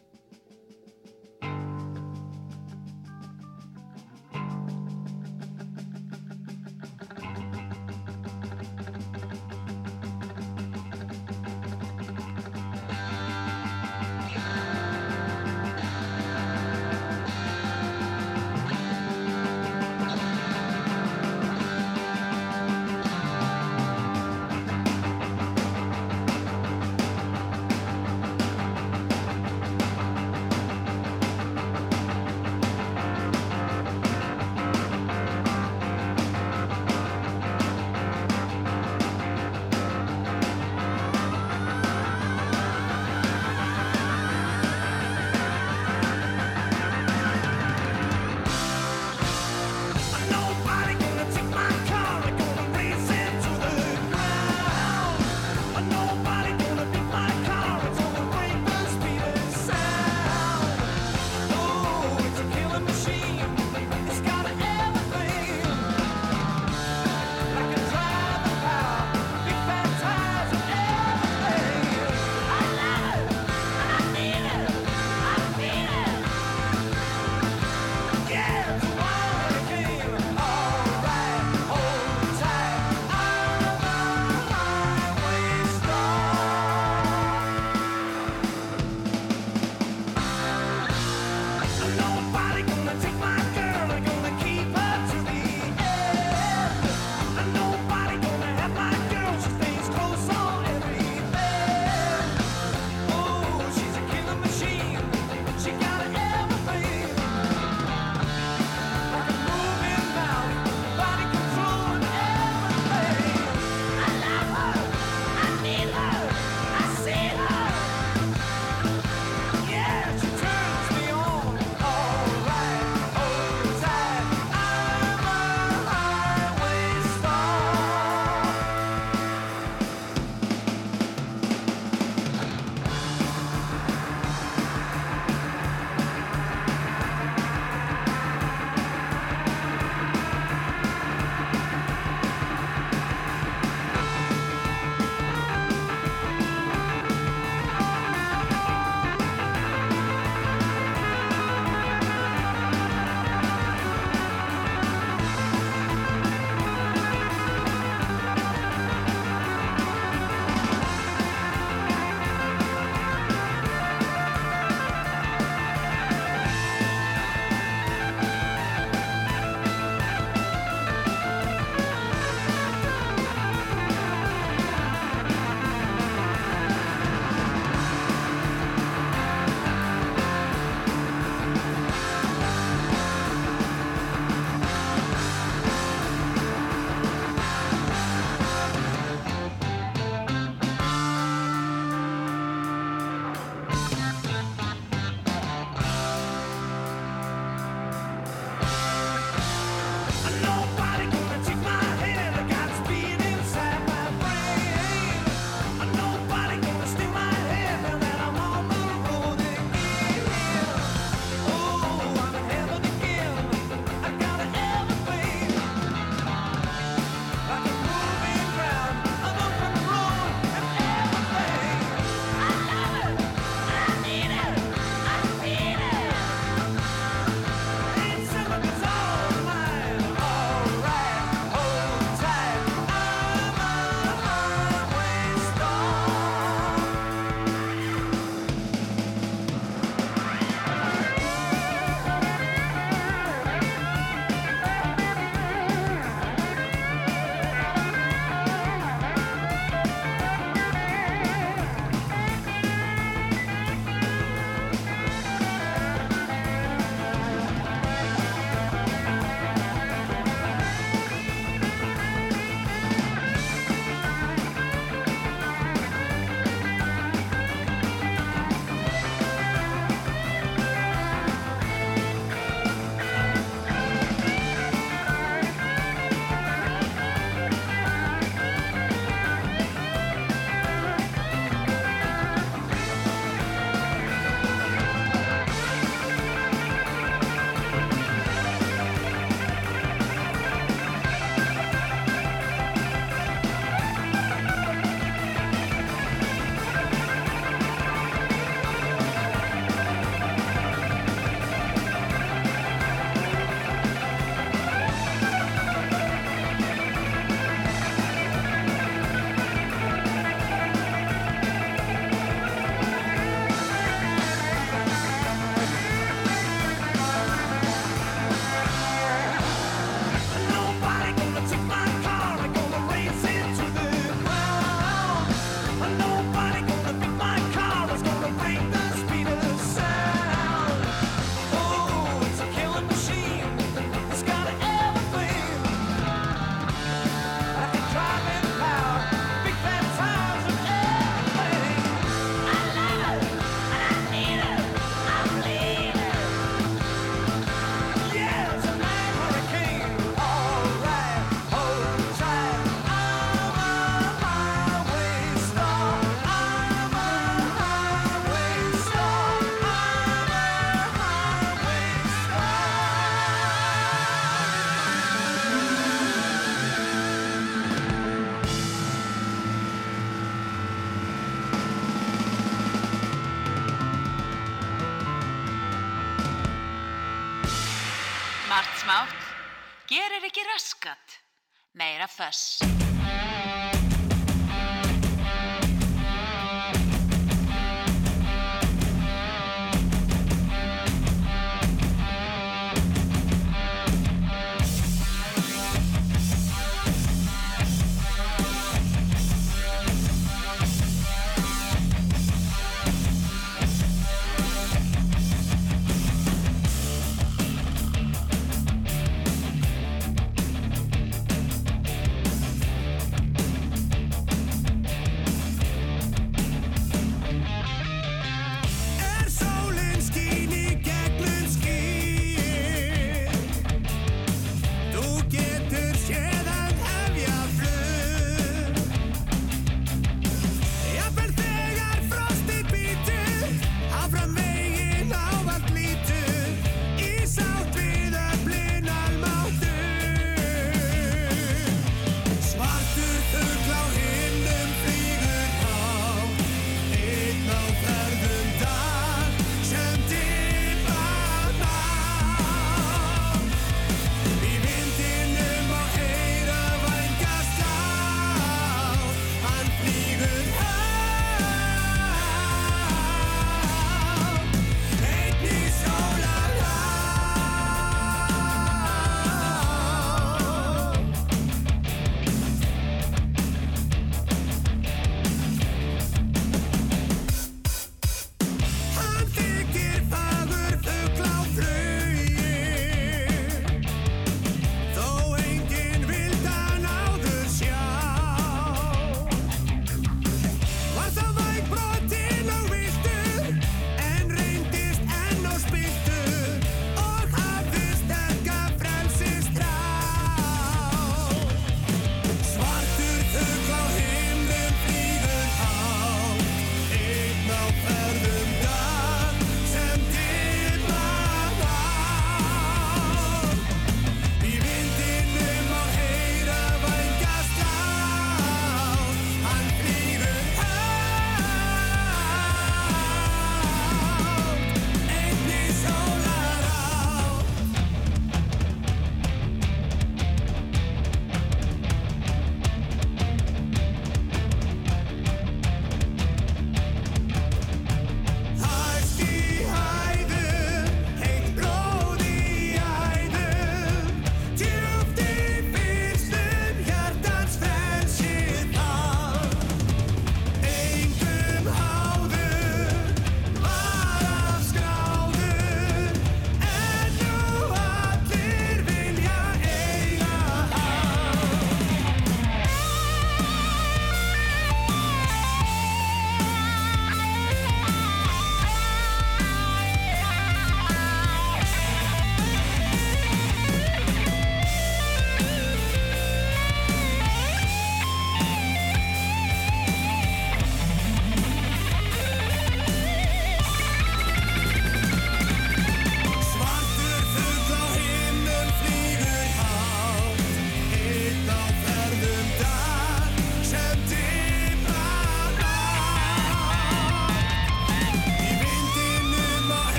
Meira 381.84 382.08
föss. 382.08 382.73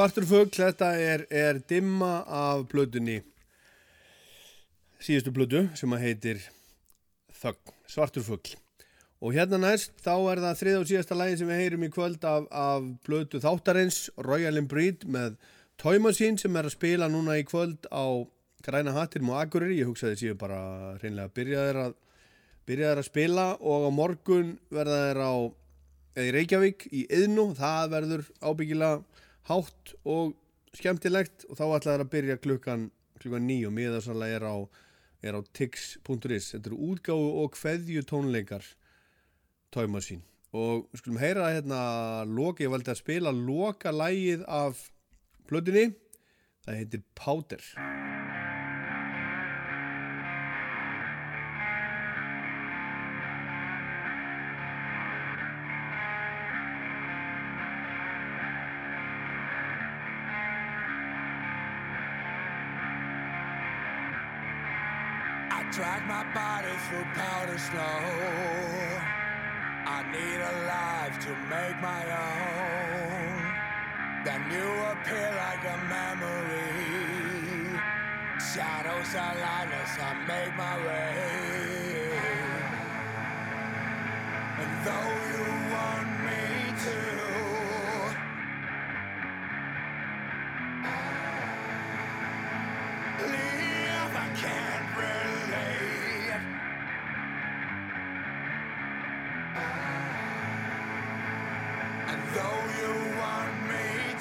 Svartur 0.00 0.24
fugl, 0.24 0.48
þetta 0.48 0.86
er, 0.96 1.22
er 1.28 1.58
dimma 1.68 2.22
af 2.24 2.62
blöðunni 2.70 3.18
síðustu 4.96 5.28
blödu 5.36 5.60
sem 5.76 5.92
að 5.92 6.06
heitir 6.06 6.40
Þögn, 7.36 7.74
Svartur 7.84 8.24
fugl. 8.24 8.54
Og 9.20 9.36
hérna 9.36 9.58
næst 9.60 9.92
þá 10.00 10.14
er 10.14 10.40
það 10.46 10.56
þrið 10.62 10.78
og 10.78 10.88
síðasta 10.88 11.18
lagi 11.20 11.36
sem 11.36 11.52
við 11.52 11.60
heyrum 11.60 11.84
í 11.84 11.92
kvöld 11.92 12.24
af, 12.24 12.48
af 12.48 12.88
blödu 13.04 13.42
þáttarins 13.44 14.00
Royal 14.24 14.62
and 14.62 14.72
Breed 14.72 15.04
með 15.04 15.36
Machine 16.00 16.40
sem 16.40 16.56
er 16.56 16.70
að 16.70 16.78
spila 16.78 17.12
núna 17.12 17.36
í 17.36 17.44
kvöld 17.44 17.84
á 17.92 18.24
Græna 18.64 18.96
Hattinum 18.96 19.34
og 19.34 19.42
Akureyri. 19.42 19.82
Ég 19.82 19.92
hugsaði 19.92 20.16
séu 20.22 20.40
bara 20.40 20.96
reynlega 21.04 21.28
að 21.28 21.36
byrja 21.36 21.68
þeir 21.68 21.84
að 21.84 21.96
byrja 22.72 22.94
þeir 22.94 23.04
að 23.04 23.10
spila 23.12 23.48
og 23.60 23.84
á 23.84 23.90
morgun 24.00 24.56
verða 24.72 25.04
þeir 25.10 25.24
á 25.28 25.32
eða 26.16 26.26
í 26.26 26.34
Reykjavík 26.34 26.86
í 26.88 27.06
Yðnú 27.20 27.50
það 27.58 27.92
verður 27.94 28.28
ábyggilega 28.40 29.09
hátt 29.48 29.94
og 30.04 30.34
skemmtilegt 30.76 31.46
og 31.48 31.58
þá 31.58 31.64
ætla 31.66 31.94
þeir 31.94 32.04
að 32.04 32.12
byrja 32.14 32.40
klukkan 32.44 32.88
klukkan 33.20 33.46
nýju 33.48 33.70
miða 33.74 34.00
sannlega 34.04 34.40
er 34.40 34.46
á, 34.48 34.56
er 35.20 35.36
á 35.36 35.40
tix.is 35.52 36.52
þetta 36.54 36.70
eru 36.70 36.80
útgáfu 36.92 37.30
og 37.42 37.54
kveðju 37.56 38.04
tónleikar 38.08 38.64
tóimasín 39.74 40.24
og 40.56 40.88
við 40.90 41.02
skulum 41.02 41.20
heyra 41.22 41.52
hérna 41.54 41.80
loka, 42.26 42.64
ég 42.64 42.72
valdi 42.72 42.90
að 42.90 43.02
spila 43.02 43.34
loka 43.34 43.92
lægið 43.94 44.46
af 44.50 44.88
plötunni. 45.50 45.90
Það 46.66 46.82
heitir 46.82 47.06
Powder 47.18 47.99
for 66.88 67.04
powder 67.14 67.58
snow. 67.58 67.98
I 69.96 69.98
need 70.14 70.40
a 70.52 70.54
life 70.76 71.16
to 71.26 71.30
make 71.54 71.76
my 71.90 72.04
own. 72.28 73.36
Then 74.24 74.42
you 74.54 74.66
appear 74.92 75.28
like 75.44 75.64
a 75.76 75.78
memory. 75.96 77.20
Shadows 78.52 79.14
are 79.14 79.36
lightless, 79.46 79.92
I 80.08 80.10
make 80.32 80.52
my 80.56 80.76
way. 80.86 82.10
And 84.62 84.72
though 84.86 85.12
you 85.32 85.44
want 85.74 86.08
me 86.26 86.42
to. 86.84 87.39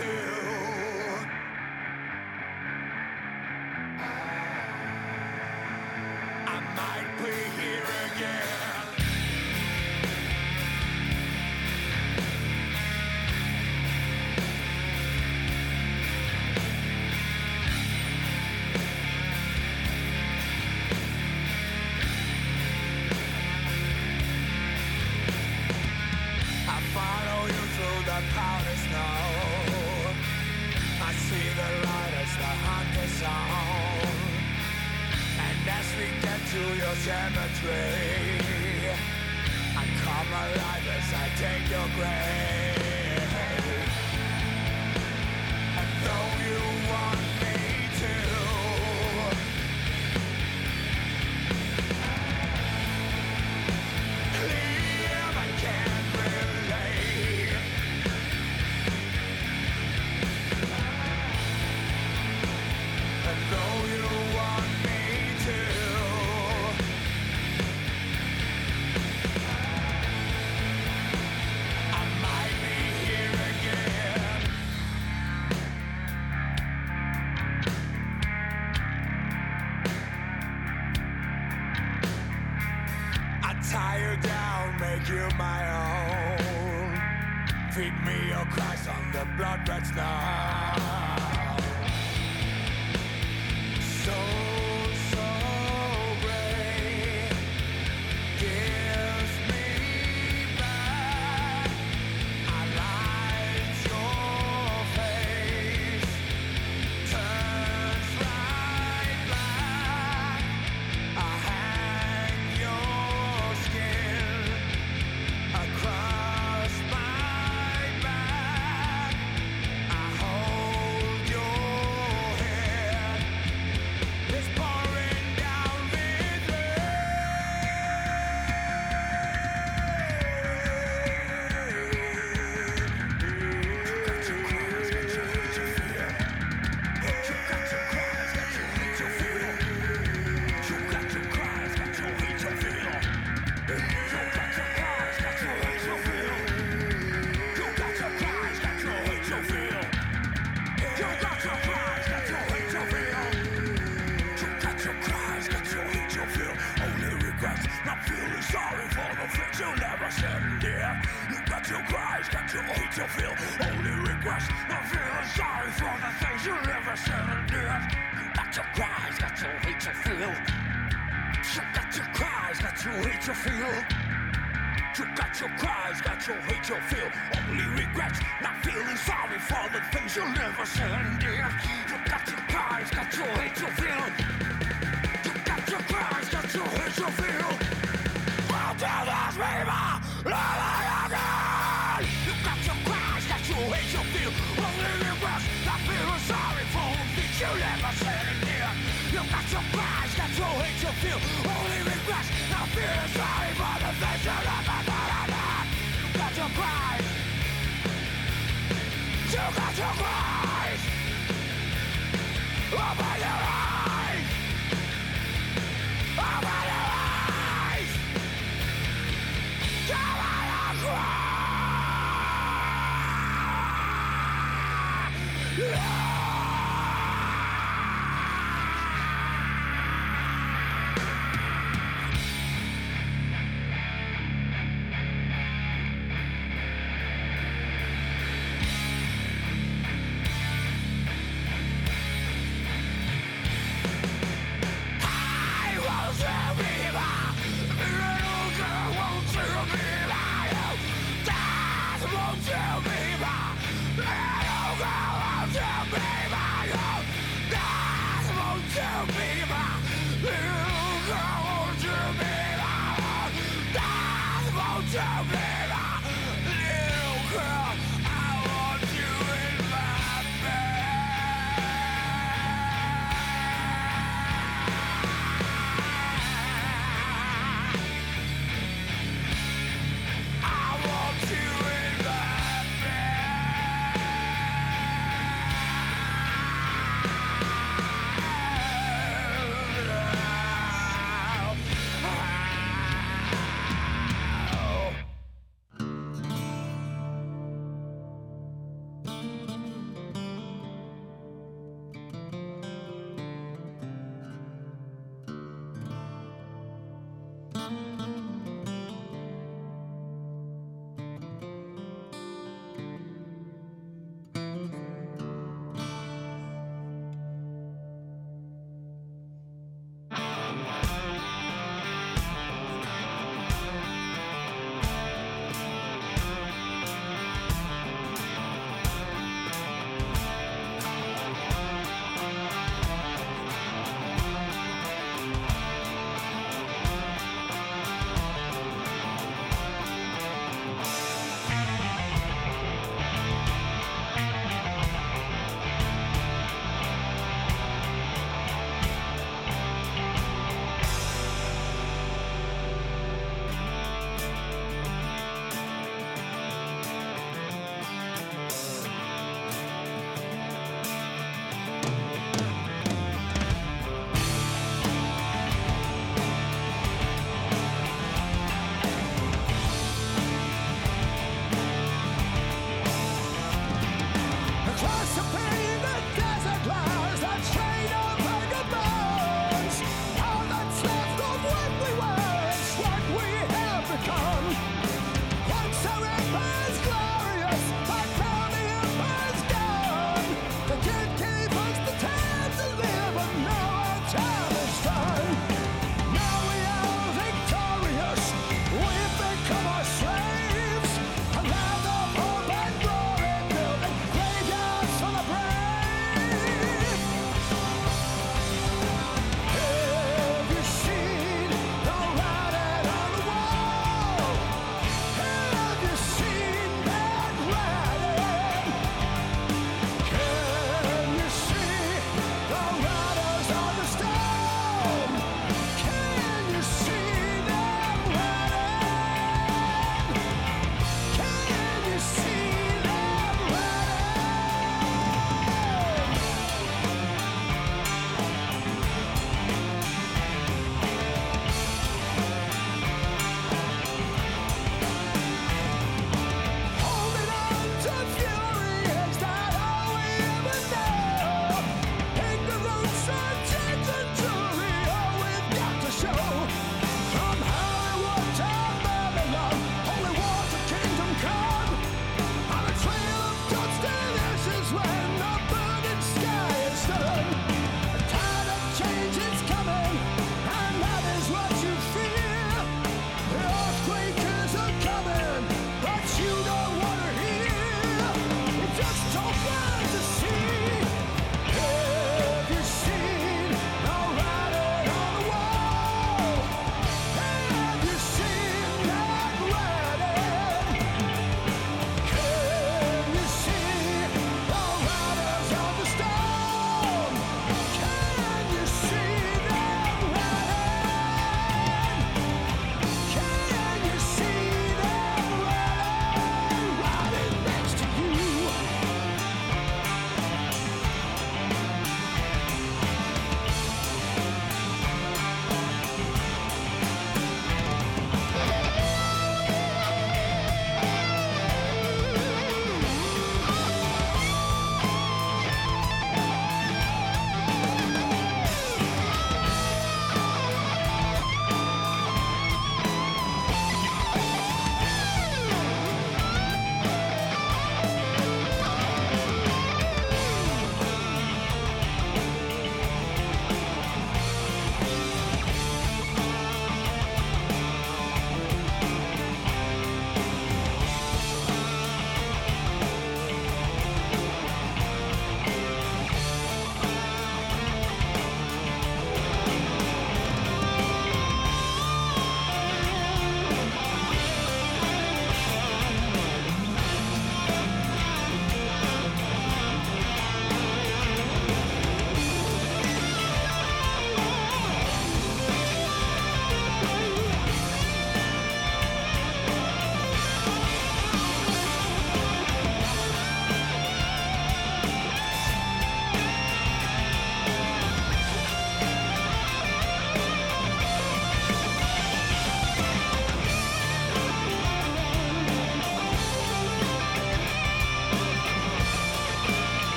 Yeah. 0.00 0.26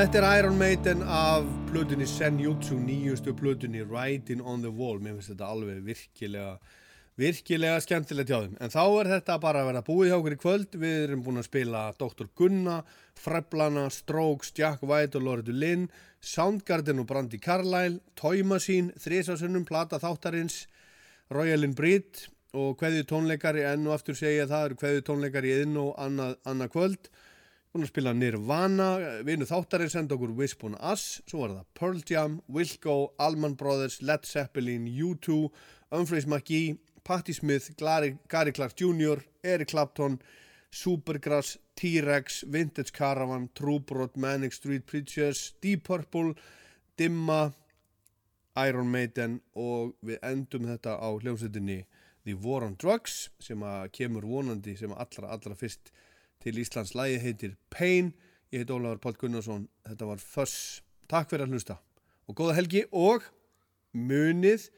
Þetta 0.00 0.16
er 0.16 0.40
Iron 0.40 0.54
Maiden 0.56 1.02
af 1.04 1.44
plötunni 1.68 2.06
Senjutsu, 2.08 2.78
nýjustu 2.80 3.34
plötunni 3.36 3.82
Riding 3.84 4.40
on 4.40 4.62
the 4.64 4.70
Wall. 4.72 4.96
Mér 4.96 5.18
finnst 5.18 5.34
þetta 5.34 5.50
alveg 5.52 5.82
virkilega, 5.84 6.54
virkilega 7.20 7.82
skemmtilegt 7.84 8.32
hjá 8.32 8.38
þeim. 8.46 8.54
En 8.64 8.72
þá 8.72 8.80
er 8.86 9.10
þetta 9.10 9.36
bara 9.42 9.60
að 9.60 9.68
vera 9.68 9.84
búið 9.84 10.08
hjá 10.08 10.16
okkur 10.16 10.36
í 10.38 10.40
kvöld. 10.40 10.78
Við 10.86 10.96
erum 11.02 11.26
búin 11.26 11.42
að 11.42 11.50
spila 11.50 11.84
Dr. 12.00 12.30
Gunna, 12.32 12.78
Freblana, 13.20 13.84
Strokes, 13.92 14.54
Jack 14.56 14.80
White 14.88 15.20
og 15.20 15.26
Loretta 15.26 15.52
Lynn, 15.52 15.90
Soundgarden 16.24 17.04
og 17.04 17.10
Brandi 17.12 17.42
Carlyle, 17.44 18.00
Toy 18.16 18.40
Machine, 18.40 18.96
Þrísasunnum, 19.04 19.68
Plata 19.68 20.00
Þáttarins, 20.00 20.62
Royalin 21.28 21.76
Breed 21.76 22.24
og 22.56 22.80
hverju 22.80 23.04
tónleikari, 23.12 23.68
enn 23.68 23.84
og 23.84 24.00
aftur 24.00 24.16
segja 24.16 24.48
það 24.48 24.70
eru 24.70 24.80
hverju 24.80 25.10
tónleikari 25.12 25.58
inn 25.60 25.76
og 25.84 25.92
annað, 26.00 26.38
annað 26.48 26.78
kvöld. 26.78 27.12
Búin 27.70 27.84
að 27.86 27.90
spila 27.92 28.10
Nirvana, 28.18 28.86
vinu 29.22 29.46
þáttarinn 29.46 29.92
senda 29.92 30.16
okkur 30.16 30.32
Wisp 30.34 30.64
on 30.66 30.72
Us, 30.90 31.20
svo 31.30 31.44
var 31.44 31.52
það 31.52 31.68
Pearl 31.78 32.00
Jam, 32.10 32.32
Wilco, 32.50 32.94
Allman 33.22 33.54
Brothers, 33.54 34.00
Led 34.02 34.26
Zeppelin, 34.26 34.88
U2, 34.90 35.36
Humphreys 35.94 36.26
McGee, 36.26 36.80
Patti 37.06 37.30
Smith, 37.32 37.70
Gary, 37.78 38.16
Gary 38.28 38.50
Clark 38.50 38.74
Jr., 38.74 39.22
Eric 39.44 39.70
Clapton, 39.70 40.18
Supergrass, 40.74 41.58
T-Rex, 41.76 42.42
Vintage 42.50 42.90
Caravan, 42.90 43.48
Blood, 43.54 44.16
Manic 44.16 44.52
Street 44.52 44.84
Preachers, 44.86 45.54
Deep 45.62 45.84
Purple, 45.84 46.34
Dimma, 46.98 47.52
Iron 48.66 48.90
Maiden 48.90 49.38
og 49.54 49.94
við 50.02 50.18
endum 50.26 50.66
þetta 50.66 50.98
á 50.98 51.08
hljómsveitinni 51.22 51.84
The 52.26 52.34
War 52.34 52.66
on 52.66 52.74
Drugs 52.74 53.28
sem 53.38 53.62
að 53.62 53.92
kemur 53.94 54.26
vonandi 54.26 54.74
sem 54.76 54.90
allra 54.90 55.30
allra 55.30 55.54
fyrst 55.54 55.94
til 56.42 56.58
Íslands. 56.60 56.94
Lægi 56.94 57.18
heitir 57.22 57.56
Pain. 57.70 58.12
Ég 58.52 58.64
heit 58.64 58.70
Ólafur 58.70 59.00
Páll 59.04 59.18
Gunnarsson. 59.20 59.68
Þetta 59.86 60.08
var 60.08 60.22
Fuss, 60.22 60.82
takk 61.10 61.30
fyrir 61.30 61.46
að 61.46 61.54
hlusta. 61.54 61.76
Og 62.28 62.36
góða 62.38 62.56
helgi 62.58 62.84
og 62.92 63.26
munið. 63.94 64.70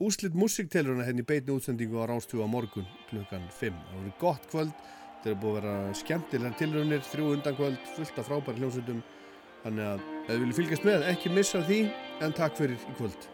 Úslitt 0.00 0.36
musiktelurina 0.38 1.04
henni 1.04 1.26
beitni 1.28 1.52
útsendingu 1.52 2.00
á 2.00 2.08
Rástúa 2.08 2.46
morgun 2.48 2.86
klukkan 3.10 3.42
5 3.52 3.74
það 3.74 3.98
voru 3.98 4.12
gott 4.20 4.46
kvöld. 4.52 4.86
Þetta 5.20 5.34
er 5.34 5.42
búið 5.42 5.50
að 5.50 5.58
vera 5.58 5.98
skemmtilegar 6.00 6.56
tilraunir 6.56 7.02
þrjú 7.04 7.34
undan 7.34 7.58
kvöld, 7.58 7.82
fullt 7.96 8.22
af 8.22 8.30
frábæri 8.30 8.62
hljómsveitum. 8.62 9.02
Þannig 9.66 9.90
að 9.90 10.06
ef 10.06 10.30
þið 10.30 10.40
viljið 10.40 10.62
fylgjast 10.62 10.88
með 10.88 11.04
ekki 11.10 11.34
missa 11.36 11.60
því. 11.68 11.82
En 12.24 12.38
takk 12.40 12.56
fyrir 12.56 12.80
í 12.80 12.96
kvöld 12.96 13.28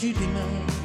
tu 0.00 0.12
des 0.12 0.28
mains 0.28 0.77